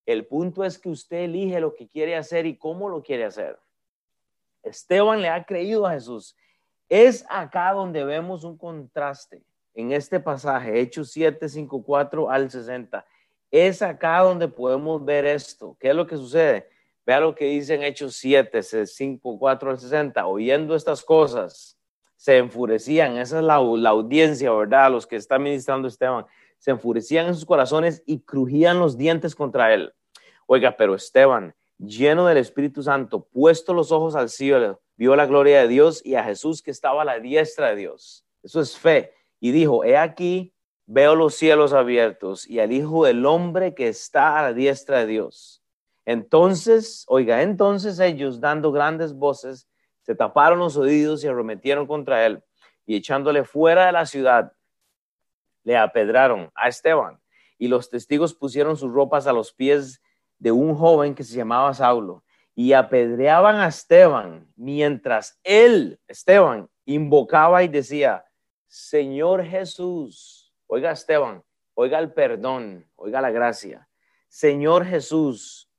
El 0.08 0.26
punto 0.26 0.64
es 0.64 0.80
que 0.80 0.88
usted 0.88 1.18
elige 1.18 1.60
lo 1.60 1.76
que 1.76 1.88
quiere 1.88 2.16
hacer 2.16 2.46
y 2.46 2.56
cómo 2.56 2.88
lo 2.88 3.04
quiere 3.04 3.26
hacer. 3.26 3.60
Esteban 4.64 5.22
le 5.22 5.28
ha 5.28 5.44
creído 5.44 5.86
a 5.86 5.92
Jesús. 5.92 6.34
Es 6.88 7.26
acá 7.30 7.74
donde 7.74 8.06
vemos 8.06 8.46
un 8.46 8.58
contraste 8.58 9.44
en 9.74 9.92
este 9.92 10.22
pasaje, 10.22 10.80
Hechos 10.80 11.12
7, 11.12 11.50
5, 11.50 11.84
4 11.84 12.32
al 12.32 12.50
60. 12.50 13.06
Es 13.52 13.82
acá 13.82 14.20
donde 14.22 14.48
podemos 14.48 15.04
ver 15.04 15.26
esto. 15.26 15.76
¿Qué 15.78 15.90
es 15.90 15.96
lo 15.96 16.08
que 16.08 16.16
sucede? 16.16 16.70
Vea 17.06 17.20
lo 17.20 17.36
que 17.36 17.46
dice 17.46 17.76
en 17.76 17.84
Hechos 17.84 18.16
7, 18.16 18.64
5, 18.64 19.38
4 19.38 19.70
al 19.70 19.78
60. 19.78 20.26
Oyendo 20.26 20.74
estas 20.74 21.04
cosas, 21.04 21.78
se 22.16 22.38
enfurecían. 22.38 23.18
Esa 23.18 23.40
es 23.40 23.44
la, 23.44 23.60
la 23.60 23.90
audiencia, 23.90 24.54
¿verdad? 24.54 24.90
Los 24.90 25.06
que 25.06 25.18
están 25.18 25.44
ministrando 25.44 25.90
Esteban. 25.90 26.26
Se 26.58 26.72
enfurecían 26.72 27.28
en 27.28 27.36
sus 27.36 27.46
corazones 27.46 28.04
y 28.06 28.22
crujían 28.22 28.80
los 28.80 28.98
dientes 28.98 29.36
contra 29.36 29.74
él. 29.74 29.94
Oiga, 30.46 30.76
pero 30.78 30.96
Esteban, 30.96 31.56
lleno 31.78 32.26
del 32.26 32.38
Espíritu 32.38 32.84
Santo, 32.84 33.28
puesto 33.32 33.74
los 33.74 33.92
ojos 33.92 34.16
al 34.16 34.30
cielo, 34.30 34.82
vio 34.96 35.16
la 35.16 35.26
gloria 35.26 35.62
de 35.62 35.68
Dios 35.68 36.02
y 36.06 36.16
a 36.16 36.24
Jesús 36.24 36.62
que 36.62 36.72
estaba 36.72 37.04
a 37.04 37.06
la 37.06 37.20
diestra 37.20 37.70
de 37.70 37.76
Dios. 37.76 38.26
Eso 38.44 38.62
es 38.62 38.78
fe. 38.78 39.14
Y 39.40 39.52
dijo, 39.52 39.84
he 39.84 39.98
aquí, 39.98 40.54
veo 40.86 41.16
los 41.16 41.36
cielos 41.36 41.74
abiertos 41.74 42.48
y 42.50 42.60
al 42.60 42.72
Hijo 42.72 43.06
del 43.06 43.26
Hombre 43.26 43.76
que 43.76 43.88
está 43.88 44.40
a 44.40 44.44
la 44.44 44.54
diestra 44.54 45.00
de 45.00 45.08
Dios. 45.08 45.62
Entonces, 46.06 47.04
oiga, 47.08 47.42
entonces 47.42 48.00
ellos, 48.00 48.40
dando 48.40 48.72
grandes 48.72 49.14
voces, 49.14 49.68
se 50.02 50.16
taparon 50.16 50.60
los 50.60 50.78
oídos 50.78 51.24
y 51.24 51.28
arremetieron 51.28 51.86
contra 51.86 52.26
él 52.26 52.42
y 52.86 52.96
echándole 52.96 53.44
fuera 53.44 53.88
de 53.88 53.92
la 53.92 54.06
ciudad, 54.06 54.54
le 55.68 55.76
apedraron 55.76 56.50
a 56.56 56.70
Esteban. 56.70 57.20
Y 57.58 57.68
los 57.68 57.90
testigos 57.90 58.34
pusieron 58.34 58.78
sus 58.78 58.90
ropas 58.90 59.28
a 59.28 59.34
los 59.34 59.52
pies 59.52 60.02
de 60.40 60.54
un 60.54 60.74
joven 60.74 61.14
que 61.14 61.26
se 61.26 61.36
llamaba 61.36 61.74
Saulo 61.74 62.24
y 62.56 62.72
apedreaban 62.72 63.58
a 63.58 63.68
Esteban 63.68 64.48
mientras 64.56 65.38
él, 65.44 66.00
Esteban, 66.08 66.70
invocaba 66.86 67.64
y 67.64 67.68
decía, 67.68 68.24
Señor 68.68 69.44
Jesús, 69.44 70.54
oiga 70.68 70.92
Esteban, 70.92 71.44
oiga 71.74 72.00
el 72.00 72.14
perdón, 72.14 72.90
oiga 72.96 73.20
la 73.20 73.32
gracia, 73.32 73.90
Señor 74.30 74.86
Jesús, 74.86 75.70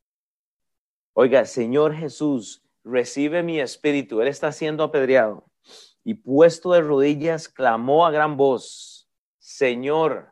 oiga, 1.15 1.47
Señor 1.47 1.95
Jesús, 1.95 2.63
recibe 2.85 3.43
mi 3.43 3.59
espíritu, 3.59 4.21
él 4.21 4.29
está 4.29 4.53
siendo 4.53 4.85
apedreado 4.85 5.49
y 6.05 6.15
puesto 6.15 6.73
de 6.73 6.83
rodillas 6.83 7.49
clamó 7.49 8.07
a 8.07 8.11
gran 8.11 8.37
voz, 8.37 8.88
Señor, 9.49 10.29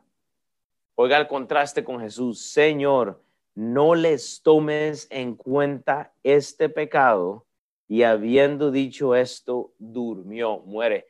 oiga 0.93 1.17
el 1.17 1.27
contraste 1.27 1.83
con 1.83 1.99
Jesús, 1.99 2.39
Señor, 2.51 3.19
no 3.55 3.95
les 3.95 4.43
tomes 4.43 5.07
en 5.09 5.33
cuenta 5.35 6.13
este 6.21 6.69
pecado. 6.69 7.43
Y 7.87 8.03
habiendo 8.03 8.69
dicho 8.69 9.15
esto, 9.15 9.73
durmió, 9.79 10.59
muere. 10.59 11.07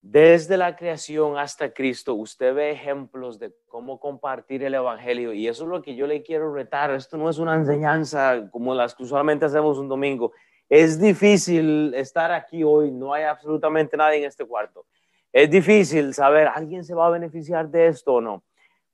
Desde 0.00 0.56
la 0.56 0.74
creación 0.74 1.36
hasta 1.36 1.74
Cristo, 1.74 2.14
usted 2.14 2.54
ve 2.54 2.70
ejemplos 2.70 3.38
de 3.38 3.54
cómo 3.66 4.00
compartir 4.00 4.62
el 4.64 4.72
Evangelio 4.72 5.34
y 5.34 5.48
eso 5.48 5.64
es 5.64 5.68
lo 5.68 5.82
que 5.82 5.94
yo 5.94 6.06
le 6.06 6.22
quiero 6.22 6.54
retar. 6.54 6.90
Esto 6.92 7.18
no 7.18 7.28
es 7.28 7.36
una 7.36 7.56
enseñanza 7.56 8.48
como 8.50 8.74
las 8.74 8.94
que 8.94 9.02
usualmente 9.02 9.44
hacemos 9.44 9.76
un 9.76 9.88
domingo. 9.88 10.32
Es 10.66 10.98
difícil 10.98 11.92
estar 11.92 12.32
aquí 12.32 12.64
hoy, 12.64 12.90
no 12.90 13.12
hay 13.12 13.24
absolutamente 13.24 13.98
nadie 13.98 14.20
en 14.20 14.24
este 14.24 14.46
cuarto. 14.46 14.86
Es 15.32 15.50
difícil 15.50 16.14
saber, 16.14 16.48
¿alguien 16.48 16.84
se 16.84 16.94
va 16.94 17.06
a 17.06 17.10
beneficiar 17.10 17.68
de 17.68 17.88
esto 17.88 18.14
o 18.14 18.20
no? 18.20 18.42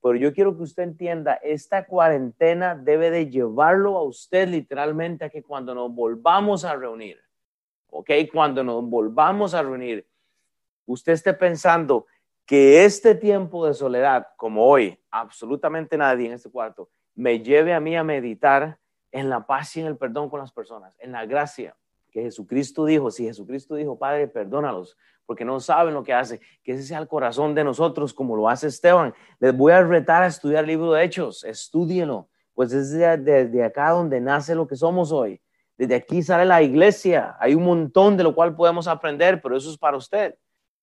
pero 0.05 0.19
yo 0.19 0.33
quiero 0.33 0.55
que 0.55 0.61
usted 0.61 0.83
entienda, 0.83 1.33
esta 1.41 1.87
cuarentena 1.87 2.75
debe 2.75 3.09
de 3.09 3.27
llevarlo 3.27 3.97
a 3.97 4.03
usted 4.03 4.47
literalmente 4.47 5.25
a 5.25 5.31
que 5.31 5.41
cuando 5.41 5.73
nos 5.73 5.91
volvamos 5.91 6.63
a 6.63 6.75
reunir, 6.75 7.19
¿ok? 7.89 8.11
Cuando 8.31 8.63
nos 8.63 8.87
volvamos 8.87 9.55
a 9.55 9.63
reunir, 9.63 10.07
usted 10.85 11.13
esté 11.13 11.33
pensando 11.33 12.05
que 12.45 12.85
este 12.85 13.15
tiempo 13.15 13.65
de 13.65 13.73
soledad, 13.73 14.27
como 14.37 14.67
hoy, 14.67 14.95
absolutamente 15.09 15.97
nadie 15.97 16.27
en 16.27 16.33
este 16.33 16.51
cuarto, 16.51 16.87
me 17.15 17.39
lleve 17.39 17.73
a 17.73 17.79
mí 17.79 17.95
a 17.95 18.03
meditar 18.03 18.77
en 19.11 19.27
la 19.27 19.47
paz 19.47 19.75
y 19.75 19.81
en 19.81 19.87
el 19.87 19.97
perdón 19.97 20.29
con 20.29 20.39
las 20.39 20.51
personas, 20.51 20.95
en 20.99 21.13
la 21.13 21.25
gracia 21.25 21.75
que 22.11 22.21
Jesucristo 22.21 22.85
dijo. 22.85 23.09
Si 23.09 23.25
Jesucristo 23.25 23.73
dijo, 23.73 23.97
Padre, 23.97 24.27
perdónalos, 24.27 24.95
porque 25.25 25.45
no 25.45 25.59
saben 25.59 25.93
lo 25.93 26.03
que 26.03 26.13
hace, 26.13 26.39
que 26.63 26.73
ese 26.73 26.83
sea 26.83 26.99
el 26.99 27.07
corazón 27.07 27.55
de 27.55 27.63
nosotros, 27.63 28.13
como 28.13 28.35
lo 28.35 28.47
hace 28.49 28.67
Esteban. 28.67 29.13
Les 29.39 29.55
voy 29.55 29.71
a 29.71 29.83
retar 29.83 30.23
a 30.23 30.27
estudiar 30.27 30.63
el 30.63 30.69
libro 30.69 30.93
de 30.93 31.03
Hechos, 31.03 31.43
estúdienlo, 31.43 32.29
pues 32.53 32.71
es 32.73 32.91
desde, 32.91 33.63
acá 33.63 33.91
donde 33.91 34.21
nace 34.21 34.55
lo 34.55 34.67
que 34.67 34.75
somos 34.75 35.11
hoy. 35.11 35.41
Desde 35.77 35.95
aquí 35.95 36.23
sale 36.23 36.45
la 36.45 36.61
iglesia, 36.61 37.35
hay 37.39 37.53
un 37.53 37.63
montón 37.63 38.15
de 38.15 38.23
lo 38.23 38.33
cual 38.33 38.55
podemos 38.55 38.87
aprender, 38.87 39.41
pero 39.41 39.57
eso 39.57 39.69
es 39.69 39.77
para 39.77 39.97
usted, 39.97 40.35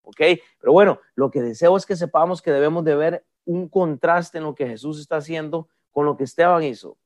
¿ok? 0.02 0.20
Pero 0.60 0.72
bueno, 0.72 1.00
lo 1.14 1.30
que 1.30 1.40
deseo 1.40 1.76
es 1.76 1.86
que 1.86 1.96
sepamos 1.96 2.42
que 2.42 2.50
debemos 2.50 2.84
de 2.84 2.94
ver 2.94 3.24
un 3.44 3.68
contraste 3.68 4.38
en 4.38 4.44
lo 4.44 4.54
que 4.54 4.66
Jesús 4.66 5.00
está 5.00 5.16
haciendo 5.16 5.68
con 5.90 6.04
lo 6.04 6.16
que 6.16 6.24
Esteban 6.24 6.62
hizo. 6.62 6.98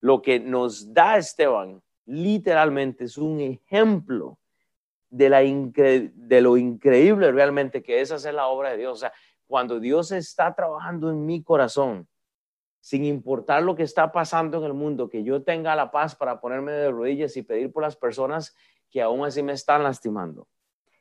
Lo 0.00 0.20
que 0.20 0.40
nos 0.40 0.92
da 0.92 1.16
Esteban 1.16 1.80
literalmente 2.06 3.04
es 3.04 3.18
un 3.18 3.40
ejemplo 3.40 4.38
de, 5.10 5.28
la 5.28 5.40
de 5.40 6.40
lo 6.40 6.56
increíble 6.56 7.32
realmente 7.32 7.82
que 7.82 8.00
es 8.00 8.12
hacer 8.12 8.34
la 8.34 8.48
obra 8.48 8.70
de 8.70 8.78
Dios. 8.78 8.92
O 8.92 8.96
sea, 8.96 9.12
cuando 9.46 9.80
Dios 9.80 10.12
está 10.12 10.54
trabajando 10.54 11.10
en 11.10 11.24
mi 11.24 11.42
corazón, 11.42 12.08
sin 12.80 13.04
importar 13.04 13.62
lo 13.62 13.74
que 13.74 13.82
está 13.82 14.12
pasando 14.12 14.58
en 14.58 14.64
el 14.64 14.74
mundo, 14.74 15.08
que 15.08 15.24
yo 15.24 15.42
tenga 15.42 15.74
la 15.74 15.90
paz 15.90 16.14
para 16.14 16.40
ponerme 16.40 16.72
de 16.72 16.90
rodillas 16.90 17.36
y 17.36 17.42
pedir 17.42 17.72
por 17.72 17.82
las 17.82 17.96
personas 17.96 18.54
que 18.90 19.02
aún 19.02 19.24
así 19.24 19.42
me 19.42 19.52
están 19.52 19.82
lastimando. 19.82 20.46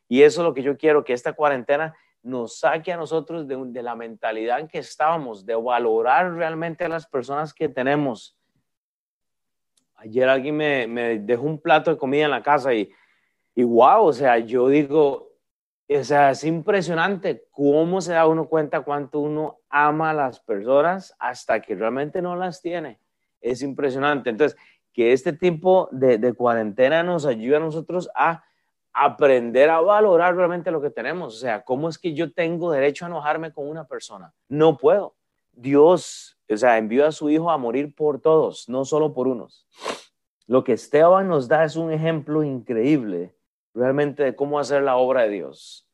Y 0.09 0.23
eso 0.23 0.41
es 0.41 0.45
lo 0.45 0.53
que 0.53 0.63
yo 0.63 0.77
quiero, 0.77 1.03
que 1.03 1.13
esta 1.13 1.33
cuarentena 1.33 1.95
nos 2.23 2.59
saque 2.59 2.91
a 2.91 2.97
nosotros 2.97 3.47
de, 3.47 3.57
de 3.67 3.83
la 3.83 3.95
mentalidad 3.95 4.59
en 4.59 4.67
que 4.67 4.79
estábamos, 4.79 5.45
de 5.45 5.55
valorar 5.55 6.33
realmente 6.33 6.83
a 6.83 6.89
las 6.89 7.05
personas 7.05 7.53
que 7.53 7.69
tenemos 7.69 8.37
Ayer 9.97 10.29
alguien 10.29 10.55
me, 10.55 10.85
me 10.85 11.17
dejó 11.17 11.43
un 11.43 11.59
plato 11.59 11.89
de 11.89 11.97
comida 11.97 12.25
en 12.25 12.31
la 12.31 12.43
casa 12.43 12.73
y, 12.73 12.89
y 13.57 13.63
wow, 13.63 14.05
o 14.05 14.13
sea, 14.13 14.37
yo 14.37 14.69
digo, 14.69 15.31
o 15.89 16.03
sea, 16.03 16.29
es 16.29 16.43
impresionante 16.43 17.47
cómo 17.49 18.01
se 18.01 18.13
da 18.13 18.27
uno 18.27 18.47
cuenta 18.47 18.81
cuánto 18.81 19.17
uno 19.17 19.61
ama 19.67 20.11
a 20.11 20.13
las 20.13 20.39
personas 20.39 21.15
hasta 21.17 21.59
que 21.59 21.73
realmente 21.73 22.21
no 22.21 22.35
las 22.35 22.61
tiene. 22.61 22.99
Es 23.41 23.63
impresionante. 23.63 24.29
Entonces, 24.29 24.55
que 24.93 25.11
este 25.11 25.33
tipo 25.33 25.89
de, 25.91 26.19
de 26.19 26.33
cuarentena 26.33 27.01
nos 27.01 27.25
ayude 27.25 27.55
a 27.55 27.59
nosotros 27.59 28.11
a 28.13 28.43
aprender 28.93 29.71
a 29.71 29.81
valorar 29.81 30.35
realmente 30.35 30.69
lo 30.69 30.79
que 30.79 30.91
tenemos. 30.91 31.35
O 31.35 31.39
sea, 31.39 31.63
¿cómo 31.63 31.89
es 31.89 31.97
que 31.97 32.13
yo 32.13 32.31
tengo 32.31 32.71
derecho 32.71 33.05
a 33.05 33.07
enojarme 33.07 33.51
con 33.51 33.67
una 33.67 33.87
persona? 33.87 34.35
No 34.47 34.77
puedo. 34.77 35.15
Dios, 35.51 36.37
o 36.47 36.57
sea, 36.57 36.77
envió 36.77 37.07
a 37.07 37.11
su 37.11 37.27
Hijo 37.31 37.49
a 37.49 37.57
morir 37.57 37.95
por 37.95 38.21
todos, 38.21 38.69
no 38.69 38.85
solo 38.85 39.15
por 39.15 39.27
unos. 39.27 39.65
Lo 40.45 40.63
que 40.63 40.73
Esteban 40.73 41.27
nos 41.27 41.47
da 41.47 41.63
es 41.63 41.75
un 41.75 41.91
ejemplo 41.91 42.43
increíble 42.43 43.36
realmente 43.77 44.23
de 44.23 44.35
cómo 44.35 44.59
hacer 44.59 44.83
la 44.83 44.97
obra 44.97 45.23
de 45.23 45.29
Dios. 45.29 45.87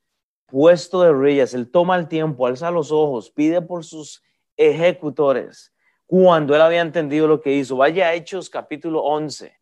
Puesto 0.48 1.02
de 1.02 1.12
rodillas, 1.12 1.54
él 1.54 1.69
toma 1.69 1.98
el 1.98 2.08
tiempo, 2.08 2.48
alza 2.48 2.72
los 2.72 2.91
ojos, 2.91 3.30
pide 3.30 3.62
por 3.62 3.84
sus 3.84 4.24
ejecutores, 4.56 5.74
cuando 6.06 6.56
él 6.56 6.62
había 6.62 6.82
entendido 6.82 7.28
lo 7.28 7.41
que 7.41 7.54
hizo. 7.54 7.78
Vaya 7.78 8.08
a 8.08 8.13
Hechos 8.13 8.50
capítulo 8.50 9.04
11, 9.04 9.54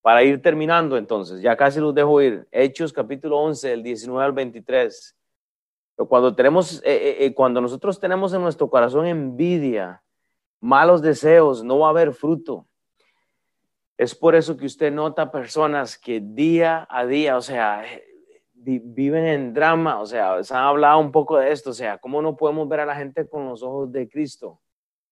para 0.00 0.22
ir 0.22 0.40
terminando 0.40 0.96
entonces, 0.96 1.40
ya 1.42 1.56
casi 1.56 1.80
los 1.80 1.94
dejo 1.94 2.20
ir. 2.20 2.46
Hechos 2.50 2.92
capítulo 2.92 3.38
11, 3.38 3.68
del 3.68 3.82
19 3.82 4.24
al 4.24 4.32
23. 4.32 5.16
Pero 5.96 6.08
cuando, 6.08 6.34
tenemos, 6.34 6.78
eh, 6.78 6.82
eh, 6.84 7.16
eh, 7.26 7.34
cuando 7.34 7.60
nosotros 7.60 7.98
tenemos 7.98 8.32
en 8.32 8.42
nuestro 8.42 8.68
corazón 8.68 9.06
envidia, 9.06 10.02
malos 10.60 11.02
deseos, 11.02 11.62
no 11.64 11.78
va 11.80 11.88
a 11.88 11.90
haber 11.90 12.12
fruto. 12.12 12.66
Es 13.98 14.14
por 14.14 14.34
eso 14.34 14.56
que 14.56 14.66
usted 14.66 14.92
nota 14.92 15.30
personas 15.30 15.96
que 15.96 16.20
día 16.20 16.86
a 16.90 17.06
día, 17.06 17.36
o 17.36 17.40
sea, 17.40 17.82
viven 18.52 19.26
en 19.26 19.54
drama, 19.54 20.00
o 20.00 20.06
sea, 20.06 20.42
se 20.44 20.54
han 20.54 20.64
hablado 20.64 20.98
un 20.98 21.12
poco 21.12 21.38
de 21.38 21.50
esto, 21.50 21.70
o 21.70 21.72
sea, 21.74 21.96
¿cómo 21.98 22.20
no 22.20 22.36
podemos 22.36 22.68
ver 22.68 22.80
a 22.80 22.86
la 22.86 22.94
gente 22.94 23.26
con 23.26 23.48
los 23.48 23.62
ojos 23.62 23.90
de 23.92 24.06
Cristo? 24.08 24.60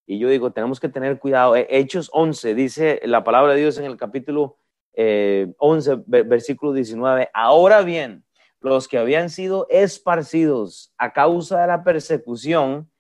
Y 0.06 0.18
yo 0.18 0.28
digo, 0.28 0.52
tenemos 0.52 0.80
que 0.80 0.90
tener 0.90 1.18
cuidado. 1.18 1.56
Hechos 1.56 2.10
11, 2.12 2.54
dice 2.54 3.00
la 3.04 3.24
palabra 3.24 3.54
de 3.54 3.60
Dios 3.60 3.78
en 3.78 3.86
el 3.86 3.96
capítulo 3.96 4.58
11, 4.94 6.02
versículo 6.06 6.74
19. 6.74 7.30
Ahora 7.32 7.80
bien, 7.80 8.22
los 8.60 8.86
que 8.86 8.98
habían 8.98 9.30
sido 9.30 9.66
esparcidos 9.70 10.92
a 10.98 11.14
causa 11.14 11.62
de 11.62 11.68
la 11.68 11.82
persecución 11.84 12.90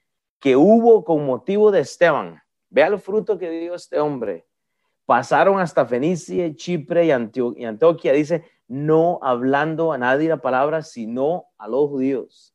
que 0.40 0.56
hubo 0.56 1.04
con 1.04 1.26
motivo 1.26 1.70
de 1.70 1.80
Esteban, 1.80 2.42
vea 2.70 2.86
el 2.86 2.98
fruto 2.98 3.38
que 3.38 3.50
dio 3.50 3.74
este 3.74 3.98
hombre 3.98 4.46
pasaron 5.06 5.60
hasta 5.60 5.86
Fenicia, 5.86 6.54
Chipre 6.54 7.06
y, 7.06 7.10
Antioquia, 7.10 8.12
dice, 8.12 8.44
no 8.68 9.18
hablando 9.22 9.92
a 9.92 9.98
nadie 9.98 10.28
la 10.28 10.38
palabra, 10.38 10.82
sino 10.82 11.46
a 11.58 11.68
los 11.68 11.88
judíos. 11.88 12.54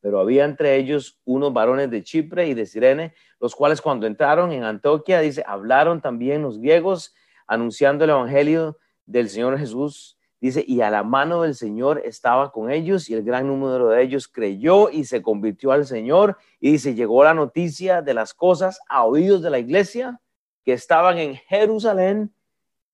Pero 0.00 0.20
había 0.20 0.44
entre 0.44 0.76
ellos 0.76 1.20
unos 1.24 1.52
varones 1.52 1.90
de 1.90 2.02
Chipre 2.02 2.48
y 2.48 2.54
de 2.54 2.66
Sirene, 2.66 3.14
los 3.40 3.54
cuales 3.54 3.80
cuando 3.80 4.06
entraron 4.06 4.52
en 4.52 4.64
Antioquia, 4.64 5.20
dice, 5.20 5.42
hablaron 5.46 6.00
también 6.00 6.42
los 6.42 6.58
griegos, 6.58 7.14
anunciando 7.46 8.04
el 8.04 8.10
evangelio 8.10 8.78
del 9.06 9.28
Señor 9.28 9.58
Jesús. 9.58 10.18
Dice, 10.40 10.62
y 10.66 10.82
a 10.82 10.90
la 10.90 11.02
mano 11.02 11.42
del 11.42 11.54
Señor 11.54 12.02
estaba 12.04 12.52
con 12.52 12.70
ellos 12.70 13.08
y 13.08 13.14
el 13.14 13.22
gran 13.22 13.46
número 13.46 13.88
de 13.88 14.02
ellos 14.02 14.28
creyó 14.28 14.90
y 14.90 15.04
se 15.04 15.22
convirtió 15.22 15.72
al 15.72 15.86
Señor. 15.86 16.36
Y 16.60 16.72
dice, 16.72 16.94
llegó 16.94 17.24
la 17.24 17.32
noticia 17.32 18.02
de 18.02 18.12
las 18.12 18.34
cosas 18.34 18.78
a 18.90 19.04
oídos 19.04 19.40
de 19.40 19.48
la 19.48 19.58
iglesia 19.58 20.20
que 20.64 20.72
estaban 20.72 21.18
en 21.18 21.36
Jerusalén, 21.36 22.34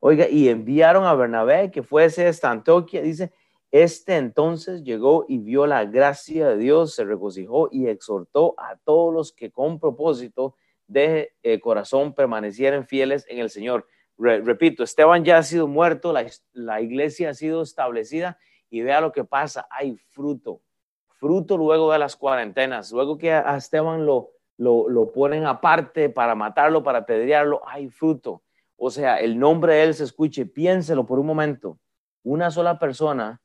oiga, 0.01 0.29
y 0.29 0.49
enviaron 0.49 1.05
a 1.05 1.15
Bernabé 1.15 1.71
que 1.71 1.83
fuese 1.83 2.29
esta 2.29 2.51
Antioquia, 2.51 3.01
dice, 3.01 3.33
este 3.71 4.17
entonces 4.17 4.83
llegó 4.83 5.25
y 5.29 5.39
vio 5.39 5.67
la 5.67 5.85
gracia 5.85 6.49
de 6.49 6.57
Dios, 6.57 6.95
se 6.95 7.05
regocijó 7.05 7.69
y 7.71 7.87
exhortó 7.87 8.55
a 8.59 8.77
todos 8.77 9.15
los 9.15 9.33
que 9.33 9.53
con 9.53 9.79
propósito 9.79 10.57
de 10.89 11.33
eh, 11.45 11.61
corazón 11.61 12.13
permanecieran 12.15 12.85
fieles 12.85 13.25
en 13.29 13.39
el 13.39 13.49
Señor. 13.49 13.87
repito, 14.19 14.83
Esteban 14.83 15.25
ya 15.25 15.39
ha 15.39 15.43
sido 15.45 15.69
muerto, 15.69 16.13
la, 16.13 16.27
la 16.53 16.81
iglesia 16.81 17.31
ha 17.31 17.35
sido 17.35 17.63
establecida 17.63 18.39
y 18.69 18.83
vea 18.83 19.01
lo 19.01 19.13
que 19.13 19.23
pasa, 19.23 19.69
hay 19.71 19.97
fruto, 19.97 20.63
fruto 21.07 21.57
luego 21.57 21.93
de 21.93 22.01
las 22.01 22.17
cuarentenas, 22.17 22.91
luego 22.91 23.19
que 23.19 23.33
a 23.33 23.57
Esteban 23.57 24.05
lo, 24.05 24.33
lo, 24.61 25.11
ponen 25.13 25.47
aparte 25.47 26.11
para 26.11 26.35
matarlo, 26.35 26.83
para 26.83 27.01
apedrearlo, 27.01 27.63
hay 27.67 27.89
fruto. 27.89 28.43
O 28.77 28.91
sea, 28.91 29.17
el 29.17 29.39
nombre 29.39 29.75
de 29.75 29.83
él 29.85 29.95
se 29.95 30.05
escuche, 30.05 30.47
piénselo 30.47 31.07
por 31.07 31.19
un 31.19 31.27
momento. 31.27 31.79
Una 32.23 32.51
sola 32.51 32.79
persona 32.79 33.41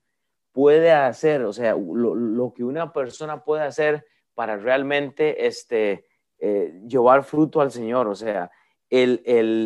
puede 0.52 0.92
hacer, 0.92 1.44
o 1.44 1.54
sea, 1.54 1.76
lo, 1.76 2.54
que 2.54 2.64
una 2.64 2.92
persona 2.92 3.44
puede 3.44 3.64
hacer 3.64 4.06
para 4.34 4.58
realmente 4.58 5.48
este, 5.48 6.06
eh, 6.40 6.82
llevar 6.86 7.24
fruto 7.24 7.62
al 7.62 7.72
Señor. 7.72 8.08
O 8.08 8.16
sea, 8.16 8.52
el, 8.90 9.22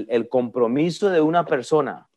el 0.08 0.30
compromiso 0.30 1.10
de 1.10 1.22
una 1.22 1.46
persona 1.46 2.08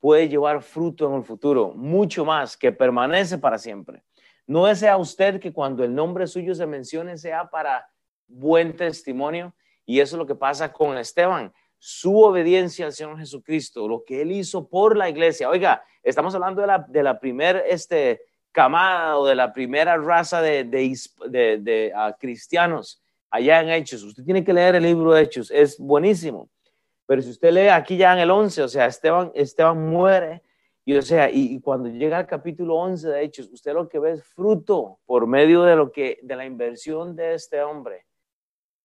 puede 0.00 0.28
llevar 0.28 0.62
fruto 0.62 1.08
en 1.08 1.14
el 1.14 1.24
futuro, 1.24 1.72
mucho 1.74 2.26
más 2.26 2.56
que 2.56 2.72
permanece 2.72 3.38
para 3.38 3.58
siempre. 3.58 4.02
No 4.46 4.66
desea 4.66 4.96
usted 4.96 5.40
que 5.40 5.52
cuando 5.52 5.82
el 5.82 5.94
nombre 5.94 6.26
suyo 6.26 6.54
se 6.54 6.66
mencione 6.66 7.16
sea 7.16 7.48
para 7.48 7.89
buen 8.30 8.76
testimonio. 8.76 9.54
Y 9.84 10.00
eso 10.00 10.16
es 10.16 10.18
lo 10.18 10.26
que 10.26 10.34
pasa 10.34 10.72
con 10.72 10.96
Esteban. 10.96 11.52
Su 11.78 12.18
obediencia 12.20 12.86
al 12.86 12.92
Señor 12.92 13.18
Jesucristo, 13.18 13.88
lo 13.88 14.04
que 14.04 14.22
él 14.22 14.32
hizo 14.32 14.68
por 14.68 14.96
la 14.96 15.08
iglesia. 15.08 15.48
Oiga, 15.48 15.82
estamos 16.02 16.34
hablando 16.34 16.60
de 16.60 16.66
la, 16.66 16.78
de 16.86 17.02
la 17.02 17.18
primer 17.18 17.64
este, 17.66 18.22
camada 18.52 19.18
o 19.18 19.26
de 19.26 19.34
la 19.34 19.52
primera 19.52 19.96
raza 19.96 20.42
de, 20.42 20.64
de, 20.64 21.58
de, 21.58 21.92
ah, 21.94 22.16
cristianos 22.18 23.02
allá 23.30 23.60
en 23.60 23.70
Hechos. 23.70 24.02
Usted 24.02 24.24
tiene 24.24 24.44
que 24.44 24.52
leer 24.52 24.74
el 24.74 24.82
libro 24.82 25.12
de 25.12 25.22
Hechos, 25.22 25.50
es 25.50 25.78
buenísimo. 25.78 26.48
Pero 27.06 27.22
si 27.22 27.30
usted 27.30 27.52
lee 27.52 27.68
aquí 27.68 27.96
ya 27.96 28.12
en 28.12 28.20
el 28.20 28.30
11, 28.30 28.62
o 28.62 28.68
sea, 28.68 28.86
Esteban, 28.86 29.32
Esteban 29.34 29.88
muere 29.88 30.42
y 30.84 30.96
o 30.96 31.02
sea, 31.02 31.30
y, 31.30 31.60
cuando 31.60 31.88
llega 31.88 32.18
al 32.18 32.26
capítulo 32.26 32.74
11 32.76 33.08
de 33.08 33.22
Hechos, 33.22 33.50
usted 33.52 33.74
lo 33.74 33.88
que 33.88 33.98
ve 33.98 34.12
es 34.12 34.24
fruto 34.24 34.98
por 35.06 35.26
medio 35.26 35.62
de 35.62 35.76
lo 35.76 35.92
que 35.92 36.18
de 36.22 36.36
la 36.36 36.44
inversión 36.44 37.14
de 37.14 37.34
este 37.34 37.62
hombre. 37.62 38.06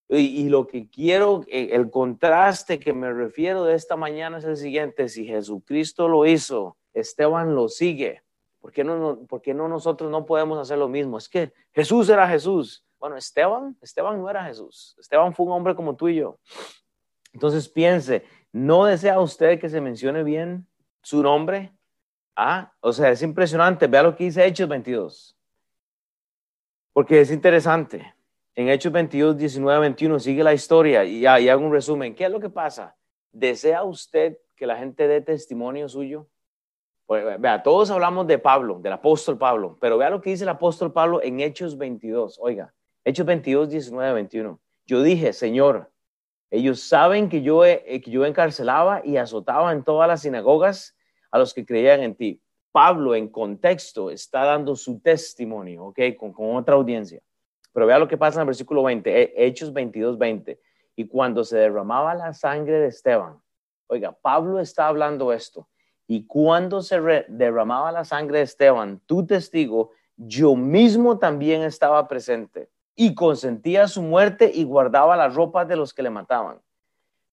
Y, 0.08 0.48
lo 0.48 0.68
que 0.68 0.88
quiero, 0.88 1.42
eh, 1.48 1.70
el 1.72 1.90
contraste 1.90 2.78
que 2.78 2.92
me 2.92 3.12
refiero 3.12 3.64
de 3.64 3.74
esta 3.74 3.96
mañana 3.96 4.38
es 4.38 4.44
el 4.44 4.56
siguiente, 4.56 5.08
si 5.08 5.26
Jesucristo 5.26 6.06
lo 6.06 6.24
hizo, 6.26 6.76
Esteban 6.94 7.56
lo 7.56 7.68
sigue, 7.68 8.22
¿por 8.60 8.70
qué 8.70 8.84
no, 8.84 9.24
por 9.26 9.46
no 9.48 9.68
nosotros 9.68 10.08
no 10.08 10.24
podemos 10.24 10.58
hacer 10.58 10.78
lo 10.78 10.88
mismo? 10.88 11.18
Es 11.18 11.28
que 11.28 11.52
Jesús 11.72 12.08
era 12.08 12.28
Jesús. 12.28 12.84
Bueno, 13.00 13.16
Esteban, 13.16 13.76
Esteban 13.82 14.18
no 14.18 14.30
era 14.30 14.44
Jesús, 14.44 14.94
Esteban 14.98 15.34
fue 15.34 15.46
un 15.46 15.52
hombre 15.52 15.74
como 15.74 15.96
tú 15.96 16.08
y 16.08 16.16
yo. 16.16 16.38
Entonces 17.32 17.68
piense, 17.68 18.24
¿no 18.52 18.84
desea 18.84 19.20
usted 19.20 19.58
que 19.60 19.68
se 19.68 19.80
mencione 19.80 20.22
bien 20.22 20.68
su 21.02 21.22
nombre? 21.22 21.72
Ah, 22.36 22.72
o 22.80 22.92
sea, 22.92 23.10
es 23.10 23.22
impresionante, 23.22 23.88
vea 23.88 24.04
lo 24.04 24.14
que 24.14 24.24
dice 24.24 24.46
Hechos 24.46 24.68
22, 24.68 25.36
porque 26.92 27.20
es 27.20 27.30
interesante 27.30 28.15
en 28.56 28.70
Hechos 28.70 28.90
22, 28.90 29.36
19, 29.36 29.80
21, 29.80 30.18
sigue 30.18 30.42
la 30.42 30.54
historia 30.54 31.04
y, 31.04 31.18
y 31.20 31.26
hago 31.26 31.64
un 31.64 31.72
resumen. 31.72 32.14
¿Qué 32.14 32.24
es 32.24 32.30
lo 32.30 32.40
que 32.40 32.48
pasa? 32.48 32.96
¿Desea 33.30 33.84
usted 33.84 34.38
que 34.56 34.66
la 34.66 34.76
gente 34.76 35.06
dé 35.06 35.20
testimonio 35.20 35.88
suyo? 35.90 36.26
Pues, 37.04 37.38
vea, 37.38 37.62
todos 37.62 37.90
hablamos 37.90 38.26
de 38.26 38.38
Pablo, 38.38 38.78
del 38.80 38.94
apóstol 38.94 39.36
Pablo, 39.36 39.76
pero 39.78 39.98
vea 39.98 40.08
lo 40.08 40.22
que 40.22 40.30
dice 40.30 40.44
el 40.44 40.48
apóstol 40.48 40.90
Pablo 40.92 41.22
en 41.22 41.40
Hechos 41.40 41.76
22. 41.76 42.38
Oiga, 42.40 42.74
Hechos 43.04 43.26
22, 43.26 43.68
19, 43.68 44.14
21. 44.14 44.58
Yo 44.86 45.02
dije, 45.02 45.34
Señor, 45.34 45.92
ellos 46.50 46.80
saben 46.80 47.28
que 47.28 47.42
yo, 47.42 47.62
eh, 47.64 48.00
que 48.02 48.10
yo 48.10 48.24
encarcelaba 48.24 49.02
y 49.04 49.18
azotaba 49.18 49.70
en 49.70 49.84
todas 49.84 50.08
las 50.08 50.22
sinagogas 50.22 50.96
a 51.30 51.38
los 51.38 51.52
que 51.52 51.66
creían 51.66 52.02
en 52.02 52.14
ti. 52.14 52.40
Pablo, 52.72 53.14
en 53.14 53.28
contexto, 53.28 54.10
está 54.10 54.44
dando 54.44 54.74
su 54.76 54.98
testimonio, 55.00 55.86
¿ok? 55.86 55.98
Con 56.16 56.56
otra 56.56 56.74
audiencia. 56.74 57.20
Pero 57.76 57.86
vea 57.86 57.98
lo 57.98 58.08
que 58.08 58.16
pasa 58.16 58.38
en 58.38 58.40
el 58.40 58.46
versículo 58.46 58.82
20, 58.84 59.44
Hechos 59.46 59.70
22, 59.70 60.16
20. 60.16 60.58
Y 60.96 61.06
cuando 61.08 61.44
se 61.44 61.58
derramaba 61.58 62.14
la 62.14 62.32
sangre 62.32 62.80
de 62.80 62.86
Esteban, 62.86 63.38
oiga, 63.86 64.12
Pablo 64.12 64.60
está 64.60 64.88
hablando 64.88 65.30
esto. 65.30 65.68
Y 66.06 66.24
cuando 66.24 66.80
se 66.80 66.98
derramaba 67.28 67.92
la 67.92 68.06
sangre 68.06 68.38
de 68.38 68.44
Esteban, 68.44 69.02
tu 69.04 69.26
testigo, 69.26 69.90
yo 70.16 70.56
mismo 70.56 71.18
también 71.18 71.60
estaba 71.64 72.08
presente 72.08 72.70
y 72.94 73.14
consentía 73.14 73.88
su 73.88 74.00
muerte 74.00 74.50
y 74.54 74.64
guardaba 74.64 75.14
las 75.14 75.34
ropas 75.34 75.68
de 75.68 75.76
los 75.76 75.92
que 75.92 76.02
le 76.02 76.08
mataban. 76.08 76.62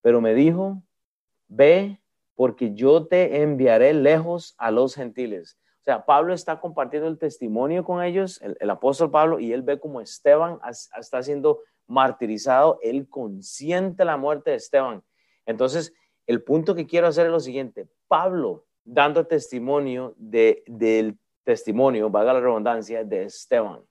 Pero 0.01 0.19
me 0.19 0.33
dijo, 0.33 0.83
ve, 1.47 2.01
porque 2.35 2.73
yo 2.73 3.07
te 3.07 3.43
enviaré 3.43 3.93
lejos 3.93 4.55
a 4.57 4.71
los 4.71 4.93
gentiles. 4.93 5.57
O 5.83 5.85
sea, 5.85 6.05
Pablo 6.05 6.33
está 6.33 6.61
compartiendo 6.61 7.09
el 7.09 7.17
testimonio 7.17 7.83
con 7.83 8.01
ellos, 8.01 8.41
el, 8.41 8.69
apóstol 8.69 9.11
Pablo, 9.11 9.37
y 9.37 9.51
él 9.51 9.63
ve 9.63 9.81
como 9.81 9.99
Esteban 9.99 10.57
está 10.97 11.21
siendo 11.21 11.59
martirizado, 11.87 12.79
él 12.81 13.09
consiente 13.09 14.05
la 14.05 14.15
muerte 14.15 14.51
de 14.51 14.55
Esteban. 14.55 15.03
Entonces, 15.45 15.93
El 16.25 16.41
punto 16.41 16.73
que 16.73 16.87
quiero 16.87 17.07
hacer 17.07 17.25
es 17.25 17.33
lo 17.33 17.41
siguiente. 17.41 17.85
Pablo, 18.07 18.65
dando 18.85 19.27
testimonio 19.27 20.13
de, 20.15 20.63
del 20.67 21.19
testimonio, 21.43 22.09
valga 22.09 22.31
la 22.31 22.39
redundancia, 22.39 23.03
de 23.03 23.23
Esteban. 23.23 23.81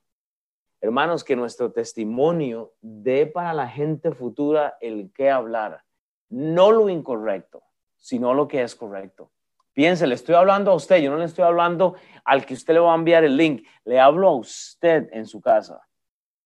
Hermanos, 0.81 1.23
que 1.23 1.35
nuestro 1.35 1.71
testimonio 1.71 2.73
dé 2.81 3.27
para 3.27 3.53
la 3.53 3.67
gente 3.67 4.11
futura 4.13 4.77
el 4.81 5.11
que 5.13 5.29
hablar, 5.29 5.83
no 6.27 6.71
lo 6.71 6.89
incorrecto, 6.89 7.61
sino 7.97 8.33
lo 8.33 8.47
que 8.47 8.63
es 8.63 8.73
correcto. 8.73 9.29
Piense, 9.73 10.05
le 10.05 10.15
estoy 10.15 10.35
hablando 10.35 10.71
a 10.71 10.75
usted, 10.75 10.97
yo 10.97 11.09
no 11.09 11.17
le 11.17 11.25
estoy 11.25 11.43
hablando 11.43 11.95
al 12.23 12.45
que 12.45 12.53
usted 12.53 12.75
le 12.75 12.79
va 12.79 12.93
a 12.93 12.95
enviar 12.95 13.23
el 13.23 13.35
link, 13.35 13.65
le 13.85 13.99
hablo 13.99 14.29
a 14.29 14.35
usted 14.35 15.09
en 15.11 15.25
su 15.25 15.41
casa. 15.41 15.81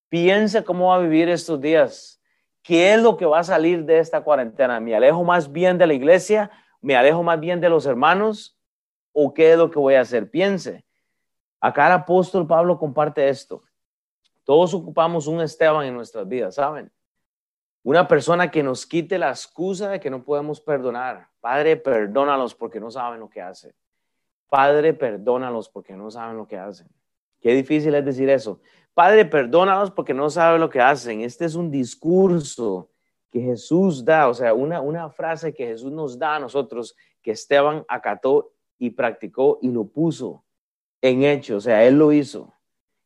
Piense 0.09 0.63
cómo 0.63 0.87
va 0.87 0.95
a 0.95 0.99
vivir 0.99 1.27
estos 1.27 1.59
días. 1.59 2.21
¿Qué 2.63 2.93
es 2.93 3.01
lo 3.01 3.17
que 3.17 3.25
va 3.25 3.39
a 3.39 3.43
salir 3.43 3.83
de 3.83 3.99
esta 3.99 4.21
cuarentena? 4.21 4.79
¿Me 4.79 4.95
alejo 4.95 5.23
más 5.23 5.51
bien 5.51 5.77
de 5.77 5.87
la 5.87 5.93
iglesia? 5.93 6.49
¿Me 6.81 6.95
alejo 6.95 7.21
más 7.23 7.39
bien 7.39 7.59
de 7.59 7.69
los 7.69 7.85
hermanos? 7.85 8.57
¿O 9.11 9.33
qué 9.33 9.51
es 9.51 9.57
lo 9.57 9.69
que 9.69 9.79
voy 9.79 9.95
a 9.95 10.01
hacer? 10.01 10.29
Piense. 10.29 10.85
Acá 11.59 11.87
el 11.87 11.93
apóstol 11.93 12.47
Pablo 12.47 12.77
comparte 12.77 13.27
esto. 13.27 13.63
Todos 14.45 14.73
ocupamos 14.73 15.27
un 15.27 15.41
Esteban 15.41 15.85
en 15.85 15.93
nuestras 15.93 16.27
vidas, 16.27 16.55
¿saben? 16.55 16.91
Una 17.83 18.07
persona 18.07 18.51
que 18.51 18.63
nos 18.63 18.85
quite 18.85 19.17
la 19.17 19.29
excusa 19.29 19.89
de 19.89 19.99
que 19.99 20.09
no 20.09 20.23
podemos 20.23 20.59
perdonar. 20.59 21.29
Padre, 21.39 21.77
perdónalos 21.77 22.53
porque 22.53 22.79
no 22.79 22.91
saben 22.91 23.19
lo 23.19 23.29
que 23.29 23.41
hacen. 23.41 23.73
Padre, 24.49 24.93
perdónalos 24.93 25.69
porque 25.69 25.95
no 25.95 26.11
saben 26.11 26.37
lo 26.37 26.47
que 26.47 26.57
hacen. 26.57 26.87
Qué 27.41 27.53
difícil 27.53 27.95
es 27.95 28.03
decir 28.03 28.29
eso. 28.29 28.59
Padre, 28.93 29.25
perdónalos 29.25 29.91
porque 29.91 30.13
no 30.13 30.29
saben 30.29 30.59
lo 30.59 30.69
que 30.69 30.81
hacen. 30.81 31.21
Este 31.21 31.45
es 31.45 31.55
un 31.55 31.69
discurso 31.69 32.89
que 33.29 33.41
Jesús 33.41 34.03
da, 34.03 34.27
o 34.27 34.33
sea, 34.33 34.53
una, 34.53 34.81
una 34.81 35.09
frase 35.09 35.53
que 35.53 35.67
Jesús 35.67 35.91
nos 35.91 36.17
da 36.17 36.35
a 36.35 36.39
nosotros, 36.39 36.95
que 37.21 37.31
Esteban 37.31 37.85
acató 37.87 38.53
y 38.77 38.91
practicó 38.91 39.59
y 39.61 39.69
lo 39.69 39.85
puso 39.85 40.43
en 41.01 41.23
hecho, 41.23 41.57
o 41.57 41.61
sea, 41.61 41.83
él 41.85 41.97
lo 41.97 42.11
hizo. 42.11 42.53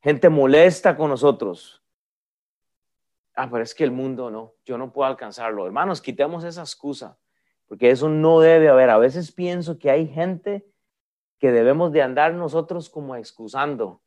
Gente 0.01 0.29
molesta 0.29 0.95
con 0.95 1.09
nosotros. 1.09 1.80
Ah, 3.41 3.49
pero 3.49 3.63
es 3.63 3.73
que 3.73 3.83
el 3.83 3.91
mundo 3.91 4.29
no, 4.29 4.53
yo 4.65 4.77
no 4.77 4.91
puedo 4.91 5.09
alcanzarlo. 5.09 5.65
Hermanos, 5.65 6.01
quitemos 6.01 6.43
esa 6.43 6.61
excusa, 6.61 7.17
porque 7.67 7.89
eso 7.89 8.09
no 8.09 8.39
debe 8.39 8.69
haber. 8.69 8.89
A 8.89 8.97
veces 8.97 9.31
pienso 9.31 9.79
que 9.79 9.89
hay 9.89 10.07
gente 10.07 10.65
que 11.39 11.51
debemos 11.51 11.91
de 11.91 12.01
andar 12.01 12.33
nosotros 12.33 12.89
como 12.89 13.15
excusando 13.15 14.01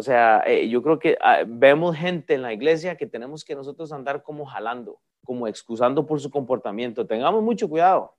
o 0.00 0.02
sea, 0.02 0.42
eh, 0.46 0.66
yo 0.70 0.82
creo 0.82 0.98
que 0.98 1.18
ah, 1.20 1.42
vemos 1.46 1.94
gente 1.94 2.32
en 2.32 2.40
la 2.40 2.54
iglesia 2.54 2.96
que 2.96 3.06
tenemos 3.06 3.44
que 3.44 3.54
nosotros 3.54 3.92
andar 3.92 4.22
como 4.22 4.46
jalando, 4.46 4.98
como 5.26 5.46
excusando 5.46 6.06
por 6.06 6.18
su 6.20 6.30
comportamiento. 6.30 7.06
Tengamos 7.06 7.42
mucho 7.42 7.68
cuidado. 7.68 8.16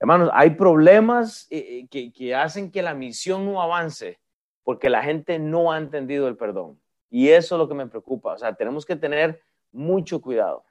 Hermanos, 0.00 0.30
hay 0.32 0.50
problemas 0.50 1.46
eh, 1.50 1.86
eh, 1.92 2.12
que, 2.12 2.34
hacen 2.34 2.72
que 2.72 2.82
la 2.82 2.94
misión 2.94 3.44
no 3.44 3.62
avance 3.62 4.18
porque 4.64 4.90
la 4.90 5.04
gente 5.04 5.38
no 5.38 5.70
ha 5.70 5.78
entendido 5.78 6.26
el 6.26 6.36
perdón. 6.36 6.81
Y 7.12 7.28
eso 7.28 7.54
es 7.54 7.58
lo 7.60 7.68
que 7.68 7.74
me 7.74 7.86
preocupa. 7.86 8.32
O 8.32 8.38
sea, 8.38 8.52
tenemos 8.52 8.84
que 8.84 8.96
tener 8.96 9.40
mucho 9.70 10.20
cuidado. 10.20 10.64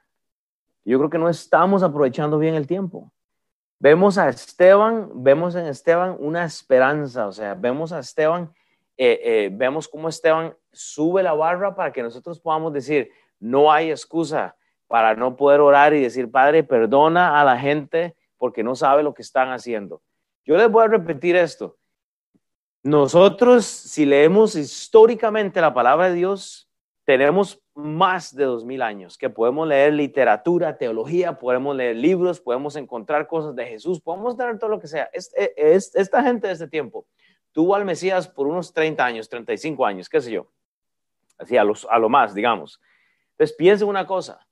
Yo 0.84 0.98
creo 0.98 1.08
que 1.08 1.18
no 1.18 1.30
estamos 1.30 1.82
aprovechando 1.82 2.38
bien 2.38 2.54
el 2.54 2.66
tiempo. 2.66 3.10
Vemos 3.78 4.18
a 4.18 4.28
Esteban, 4.28 5.10
vemos 5.14 5.54
en 5.54 5.66
Esteban 5.66 6.16
una 6.18 6.44
esperanza, 6.44 7.26
o 7.26 7.32
sea, 7.32 7.54
vemos 7.54 7.92
a 7.92 8.00
Esteban 8.00 8.52
eh, 8.96 9.20
eh, 9.24 9.50
vemos 9.52 9.88
cómo 9.88 10.08
Esteban 10.08 10.54
sube 10.70 11.22
la 11.22 11.32
barra 11.32 11.74
para 11.74 11.92
que 11.92 12.02
nosotros 12.02 12.38
podamos 12.38 12.72
decir, 12.72 13.10
no 13.40 13.72
hay 13.72 13.90
excusa 13.90 14.54
para 14.86 15.14
no 15.14 15.36
poder 15.36 15.60
orar 15.60 15.94
y 15.94 16.02
decir, 16.02 16.30
Padre, 16.30 16.62
perdona 16.62 17.40
a 17.40 17.44
la 17.44 17.58
gente 17.58 18.14
porque 18.36 18.62
no 18.62 18.76
sabe 18.76 19.02
lo 19.02 19.14
que 19.14 19.22
están 19.22 19.50
haciendo. 19.50 20.02
Yo 20.44 20.56
les 20.56 20.70
voy 20.70 20.84
a 20.84 20.88
repetir 20.88 21.36
esto. 21.36 21.78
Nosotros, 22.82 23.64
si 23.64 24.04
leemos 24.04 24.56
históricamente 24.56 25.60
la 25.60 25.72
palabra 25.72 26.08
de 26.08 26.16
Dios, 26.16 26.68
tenemos 27.04 27.62
más 27.74 28.34
de 28.34 28.44
dos 28.44 28.64
mil 28.64 28.82
años 28.82 29.16
que 29.16 29.30
podemos 29.30 29.66
leer 29.66 29.92
literatura, 29.92 30.76
teología, 30.76 31.38
podemos 31.38 31.76
leer 31.76 31.96
libros, 31.96 32.40
podemos 32.40 32.74
encontrar 32.76 33.26
cosas 33.28 33.54
de 33.54 33.66
Jesús, 33.66 34.00
podemos 34.00 34.36
tener 34.36 34.58
todo 34.58 34.70
lo 34.70 34.80
que 34.80 34.88
sea. 34.88 35.08
esta 35.12 36.22
gente 36.22 36.48
de 36.48 36.52
este 36.52 36.68
tiempo 36.68 37.06
tuvo 37.52 37.74
al 37.74 37.84
Mesías 37.84 38.26
por 38.26 38.46
unos 38.46 38.72
30 38.72 39.04
años, 39.04 39.28
35 39.28 39.86
años, 39.86 40.08
qué 40.08 40.20
sé 40.20 40.32
yo. 40.32 40.48
Así 41.38 41.56
a, 41.56 41.62
a 41.62 41.98
lo 41.98 42.08
más, 42.08 42.34
digamos. 42.34 42.80
Entonces 43.32 43.56
piensen 43.56 43.88
una 43.88 44.06
cosa. 44.06 44.46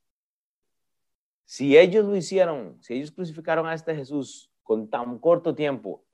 Si 1.44 1.76
ellos 1.76 2.04
lo 2.04 2.14
hicieron, 2.14 2.78
si 2.80 2.94
ellos 2.94 3.10
crucificaron 3.10 3.66
a 3.66 3.74
este 3.74 3.94
Jesús 3.94 4.50
con 4.62 4.88
tan 4.88 5.18
corto 5.18 5.54
tiempo, 5.54 6.04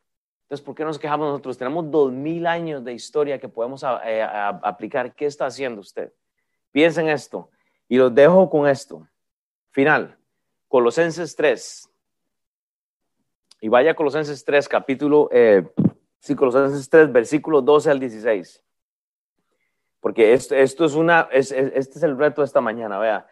entonces 0.47 0.65
¿por 0.65 0.77
qué 0.77 0.85
nos 0.85 0.97
quejamos 0.97 1.27
nosotros? 1.27 1.59
Tenemos 1.59 1.91
dos 1.91 2.13
mil 2.13 2.47
años 2.47 2.85
de 2.85 2.93
historia 2.93 3.41
que 3.41 3.49
podemos 3.49 3.85
eh, 4.05 4.23
aplicar. 4.23 5.13
¿Qué 5.13 5.27
está 5.27 5.47
haciendo 5.47 5.81
usted? 5.81 6.13
Piensen 6.71 7.09
esto 7.09 7.51
y 7.89 7.97
los 7.97 8.15
dejo 8.15 8.49
con 8.49 8.69
esto. 8.69 9.09
Final, 9.73 10.17
Colosenses 10.69 11.35
3. 11.35 11.91
Y 13.63 13.69
vaya 13.69 13.97
Colosenses 13.97 14.45
3, 14.45 14.69
capítulo 14.69 15.29
eh, 15.33 15.69
Sí, 16.21 16.37
Colosenses 16.37 16.89
3, 16.89 17.13
versículo 17.13 17.61
12 17.61 17.91
al 17.91 17.99
16. 17.99 18.63
Porque 19.99 20.33
esto 20.33 20.85
es 20.85 20.95
una, 20.95 21.29
este 21.33 21.79
es 21.81 22.03
el 22.05 22.17
reto 22.17 22.43
de 22.43 22.47
esta 22.47 22.61
mañana, 22.61 22.99
vea. 22.99 23.27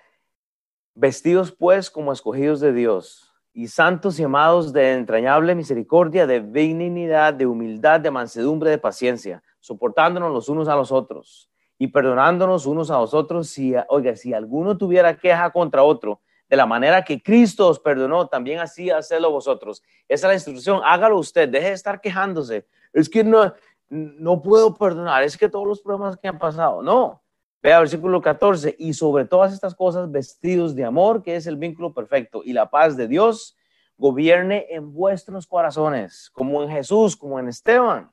Vestidos 0.95 1.53
pues 1.53 1.91
como 1.91 2.13
escogidos 2.13 2.59
de 2.59 2.73
Dios 2.73 3.34
y 3.55 3.69
santos 3.69 4.19
y 4.19 4.25
amados 4.25 4.73
de 4.73 4.95
entrañable 4.95 5.55
misericordia, 5.55 6.27
de 6.27 6.41
benignidad, 6.41 7.33
de 7.33 7.47
humildad, 7.47 8.01
de 8.01 8.11
mansedumbre, 8.11 8.69
de 8.69 8.79
paciencia, 8.79 9.43
soportándonos 9.61 10.33
los 10.33 10.49
unos 10.49 10.67
a 10.69 10.75
los 10.75 10.91
otros 10.91 11.49
y 11.79 11.87
perdonándonos 11.87 12.67
unos 12.67 12.91
a 12.91 12.99
los 12.99 13.15
otros 13.15 13.49
si, 13.49 13.73
oiga, 13.89 14.17
si 14.17 14.35
alguno 14.35 14.77
tuviera 14.77 15.17
queja 15.17 15.51
contra 15.51 15.85
otro, 15.85 16.21
de 16.49 16.57
la 16.57 16.67
manera 16.67 17.05
que 17.05 17.23
Cristo 17.23 17.69
os 17.69 17.79
perdonó, 17.79 18.27
también 18.27 18.59
así 18.59 18.91
hacedlo 18.91 19.31
vosotros. 19.31 19.83
Esa 20.09 20.27
es 20.27 20.29
la 20.29 20.35
instrucción, 20.35 20.81
hágalo 20.85 21.19
usted, 21.19 21.49
deje 21.49 21.69
de 21.69 21.73
estar 21.73 22.01
quejándose. 22.01 22.67
Es 22.93 23.09
que 23.09 23.25
no, 23.25 23.55
no 23.89 24.43
puedo 24.43 24.75
perdonar, 24.75 25.23
es 25.23 25.37
que 25.37 25.49
todos 25.49 25.67
los 25.67 25.81
problemas 25.81 26.17
que 26.17 26.29
han 26.29 26.39
pasado, 26.39 26.83
no. 26.83 27.24
Vea 27.65 27.79
versículo 27.79 28.21
14, 28.21 28.77
y 28.79 28.93
sobre 28.93 29.25
todas 29.25 29.55
estas 29.55 29.75
cosas 29.75 30.11
vestidos 30.11 30.75
de 30.75 30.85
amor, 30.85 31.23
que 31.23 31.35
es 31.35 31.47
el 31.47 31.57
vínculo 31.57 31.95
perfecto, 31.95 32.43
y 32.45 32.53
la 32.53 32.69
paz 32.69 32.95
de 32.95 33.09
Dios 33.09 33.57
gobierne 33.97 34.67
en 34.69 34.93
vuestros 34.93 35.47
corazones, 35.47 36.29
como 36.35 36.63
en 36.63 36.69
Jesús, 36.69 37.17
como 37.17 37.39
en 37.39 37.49
Esteban. 37.49 38.13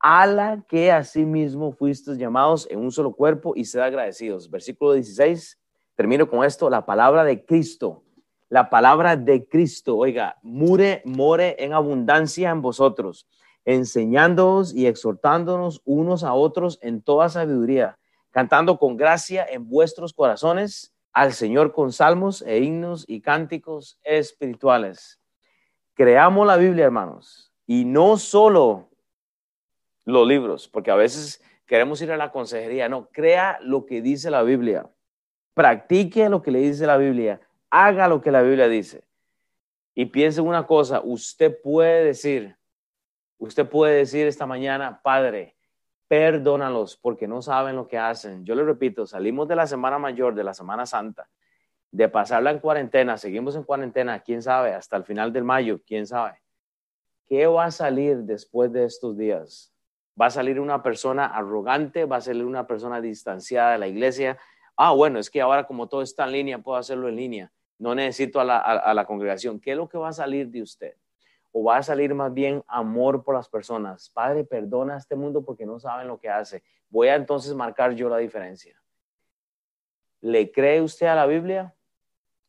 A 0.00 0.26
la 0.26 0.62
que 0.68 0.92
asimismo 0.92 1.72
fuisteis 1.72 2.18
llamados 2.18 2.68
en 2.70 2.80
un 2.80 2.92
solo 2.92 3.14
cuerpo 3.14 3.54
y 3.56 3.64
sed 3.64 3.80
agradecidos. 3.80 4.50
Versículo 4.50 4.92
16 4.92 5.58
Termino 5.94 6.28
con 6.28 6.44
esto, 6.44 6.68
la 6.68 6.84
palabra 6.84 7.24
de 7.24 7.42
Cristo. 7.42 8.04
La 8.50 8.68
palabra 8.68 9.16
de 9.16 9.48
Cristo, 9.48 9.96
oiga, 9.96 10.36
mure, 10.42 11.00
more 11.06 11.56
en 11.58 11.72
abundancia 11.72 12.50
en 12.50 12.60
vosotros, 12.60 13.26
enseñándoos 13.64 14.74
y 14.74 14.88
exhortándonos 14.88 15.80
unos 15.86 16.22
a 16.22 16.34
otros 16.34 16.78
en 16.82 17.00
toda 17.00 17.30
sabiduría, 17.30 17.98
cantando 18.36 18.78
con 18.78 18.98
gracia 18.98 19.46
en 19.48 19.66
vuestros 19.66 20.12
corazones 20.12 20.94
al 21.14 21.32
Señor 21.32 21.72
con 21.72 21.90
salmos 21.90 22.42
e 22.42 22.58
himnos 22.58 23.06
y 23.08 23.22
cánticos 23.22 23.98
espirituales. 24.04 25.18
Creamos 25.94 26.46
la 26.46 26.58
Biblia, 26.58 26.84
hermanos, 26.84 27.50
y 27.66 27.86
no 27.86 28.18
solo 28.18 28.90
los 30.04 30.28
libros, 30.28 30.68
porque 30.68 30.90
a 30.90 30.96
veces 30.96 31.42
queremos 31.64 32.02
ir 32.02 32.12
a 32.12 32.18
la 32.18 32.30
consejería, 32.30 32.90
no, 32.90 33.08
crea 33.08 33.58
lo 33.62 33.86
que 33.86 34.02
dice 34.02 34.30
la 34.30 34.42
Biblia 34.42 34.86
practique 35.54 36.28
lo 36.28 36.42
que 36.42 36.50
le 36.50 36.58
dice 36.58 36.86
la 36.86 36.98
Biblia, 36.98 37.40
haga 37.70 38.08
lo 38.08 38.20
que 38.20 38.30
la 38.30 38.42
Biblia 38.42 38.68
dice. 38.68 39.04
Y 39.94 40.04
piense 40.04 40.42
una 40.42 40.66
cosa, 40.66 41.00
usted 41.02 41.58
puede 41.62 42.04
decir, 42.04 42.58
usted 43.38 43.66
puede 43.66 43.96
decir 43.96 44.26
esta 44.26 44.44
mañana, 44.44 45.00
Padre, 45.02 45.55
perdónalos 46.08 46.96
porque 46.96 47.26
no 47.26 47.42
saben 47.42 47.76
lo 47.76 47.88
que 47.88 47.98
hacen. 47.98 48.44
Yo 48.44 48.54
le 48.54 48.64
repito, 48.64 49.06
salimos 49.06 49.48
de 49.48 49.56
la 49.56 49.66
Semana 49.66 49.98
Mayor, 49.98 50.34
de 50.34 50.44
la 50.44 50.54
Semana 50.54 50.86
Santa, 50.86 51.28
de 51.90 52.08
pasarla 52.08 52.50
en 52.50 52.58
cuarentena, 52.58 53.16
seguimos 53.16 53.56
en 53.56 53.64
cuarentena, 53.64 54.20
quién 54.20 54.42
sabe, 54.42 54.74
hasta 54.74 54.96
el 54.96 55.04
final 55.04 55.32
del 55.32 55.44
mayo, 55.44 55.80
quién 55.86 56.06
sabe. 56.06 56.40
¿Qué 57.28 57.46
va 57.46 57.64
a 57.64 57.70
salir 57.70 58.18
después 58.18 58.72
de 58.72 58.84
estos 58.84 59.16
días? 59.16 59.72
¿Va 60.20 60.26
a 60.26 60.30
salir 60.30 60.60
una 60.60 60.82
persona 60.82 61.26
arrogante? 61.26 62.04
¿Va 62.04 62.16
a 62.16 62.20
salir 62.20 62.44
una 62.44 62.66
persona 62.66 63.00
distanciada 63.00 63.72
de 63.72 63.78
la 63.78 63.88
iglesia? 63.88 64.38
ah, 64.76 64.92
bueno, 64.92 65.18
es 65.18 65.30
que 65.30 65.40
ahora 65.40 65.66
como 65.66 65.88
todo 65.88 66.02
está 66.02 66.24
en 66.24 66.32
línea, 66.32 66.58
puedo 66.58 66.78
hacerlo 66.78 67.08
en 67.08 67.16
línea, 67.16 67.52
no 67.78 67.94
necesito 67.94 68.40
a 68.40 68.44
la, 68.94 69.04
congregación. 69.06 69.58
¿Qué 69.58 69.72
es 69.72 69.76
lo 69.76 69.88
que 69.88 69.98
va 69.98 70.10
a 70.10 70.12
salir 70.12 70.48
de 70.48 70.62
usted? 70.62 70.94
¿O 71.58 71.64
va 71.64 71.78
a 71.78 71.82
salir 71.82 72.14
más 72.14 72.34
bien 72.34 72.62
amor 72.66 73.24
por 73.24 73.34
las 73.34 73.48
personas? 73.48 74.10
Padre, 74.10 74.44
perdona 74.44 74.94
a 74.94 74.98
este 74.98 75.16
mundo 75.16 75.42
porque 75.42 75.64
no 75.64 75.78
saben 75.78 76.06
lo 76.06 76.18
que 76.18 76.28
hace. 76.28 76.62
Voy 76.90 77.08
a 77.08 77.14
entonces 77.14 77.54
marcar 77.54 77.94
yo 77.94 78.10
la 78.10 78.18
diferencia. 78.18 78.78
¿Le 80.20 80.52
cree 80.52 80.82
usted 80.82 81.06
a 81.06 81.14
la 81.14 81.24
Biblia? 81.24 81.72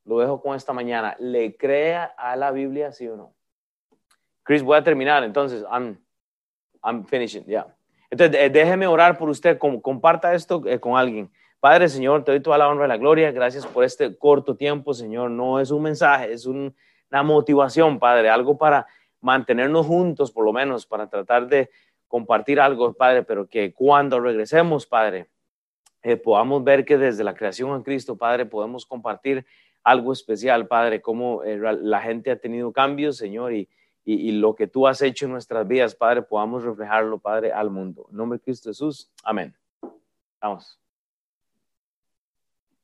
lo 0.08 0.20
dejo 0.20 0.41
con 0.41 0.55
esta 0.55 0.74
mañana. 0.74 1.16
¿Le 1.20 1.55
crea 1.55 2.05
a 2.18 2.36
la 2.36 2.51
Biblia, 2.51 2.91
sí 2.91 3.08
o 3.08 3.18
no? 3.18 3.34
Chris, 4.43 4.64
voy 4.64 4.78
a 4.78 4.84
terminar, 4.84 5.24
entonces, 5.24 5.64
I'm, 5.70 5.97
I'm 6.82 7.05
finishing, 7.05 7.45
ya. 7.45 7.68
Entonces, 8.10 8.39
eh, 8.39 8.49
déjeme 8.49 8.88
orar 8.88 9.18
por 9.18 9.30
usted, 9.30 9.58
comparta 9.58 10.34
esto 10.34 10.64
eh, 10.66 10.80
con 10.80 10.97
alguien. 10.97 11.30
Padre, 11.60 11.89
Señor, 11.89 12.24
te 12.24 12.32
doy 12.32 12.39
toda 12.39 12.58
la 12.58 12.70
honra 12.70 12.86
y 12.86 12.88
la 12.88 12.97
gloria. 12.97 13.32
Gracias 13.32 13.66
por 13.66 13.84
este 13.84 14.18
corto 14.18 14.55
tiempo, 14.55 14.93
Señor. 14.93 15.30
No 15.30 15.60
es 15.60 15.72
un 15.72 15.84
mensaje, 15.84 16.32
es 16.32 16.45
una 16.45 16.74
motivación, 17.24 17.99
Padre, 17.99 18.30
algo 18.30 18.58
para 18.58 18.88
mantenernos 19.22 19.86
juntos, 19.86 20.32
por 20.32 20.45
lo 20.45 20.53
menos, 20.53 20.86
para 20.86 21.09
tratar 21.09 21.47
de 21.47 21.70
compartir 22.07 22.59
algo, 22.59 22.93
Padre, 22.93 23.24
pero 23.24 23.47
que 23.47 23.74
cuando 23.74 24.20
regresemos, 24.20 24.86
Padre, 24.86 25.28
eh, 26.03 26.15
podamos 26.15 26.63
ver 26.63 26.86
que 26.86 26.97
desde 26.97 27.24
la 27.24 27.36
creación 27.36 27.76
en 27.76 27.84
Cristo, 27.84 28.18
Padre, 28.18 28.45
podemos 28.45 28.86
compartir 28.86 29.45
algo 29.84 30.13
especial, 30.13 30.68
Padre, 30.68 31.01
cómo 31.01 31.41
la 31.43 32.01
gente 32.01 32.32
ha 32.32 32.39
tenido 32.39 32.72
cambios, 32.72 33.18
Señor, 33.18 33.53
y, 33.53 33.70
y, 34.03 34.32
lo 34.32 34.55
que 34.55 34.68
tú 34.68 34.88
has 34.88 35.01
hecho 35.01 35.26
en 35.26 35.32
nuestras 35.32 35.68
vidas, 35.68 35.95
Padre, 35.95 36.22
podamos 36.22 36.63
reflejarlo, 36.63 37.20
Padre, 37.20 37.51
al 37.51 37.70
mundo. 37.70 38.07
En 38.09 38.18
nombre 38.18 38.38
de 38.38 38.43
Cristo 38.43 38.70
Jesús. 38.70 39.11
Amén. 39.24 39.55
Vamos. 40.41 40.87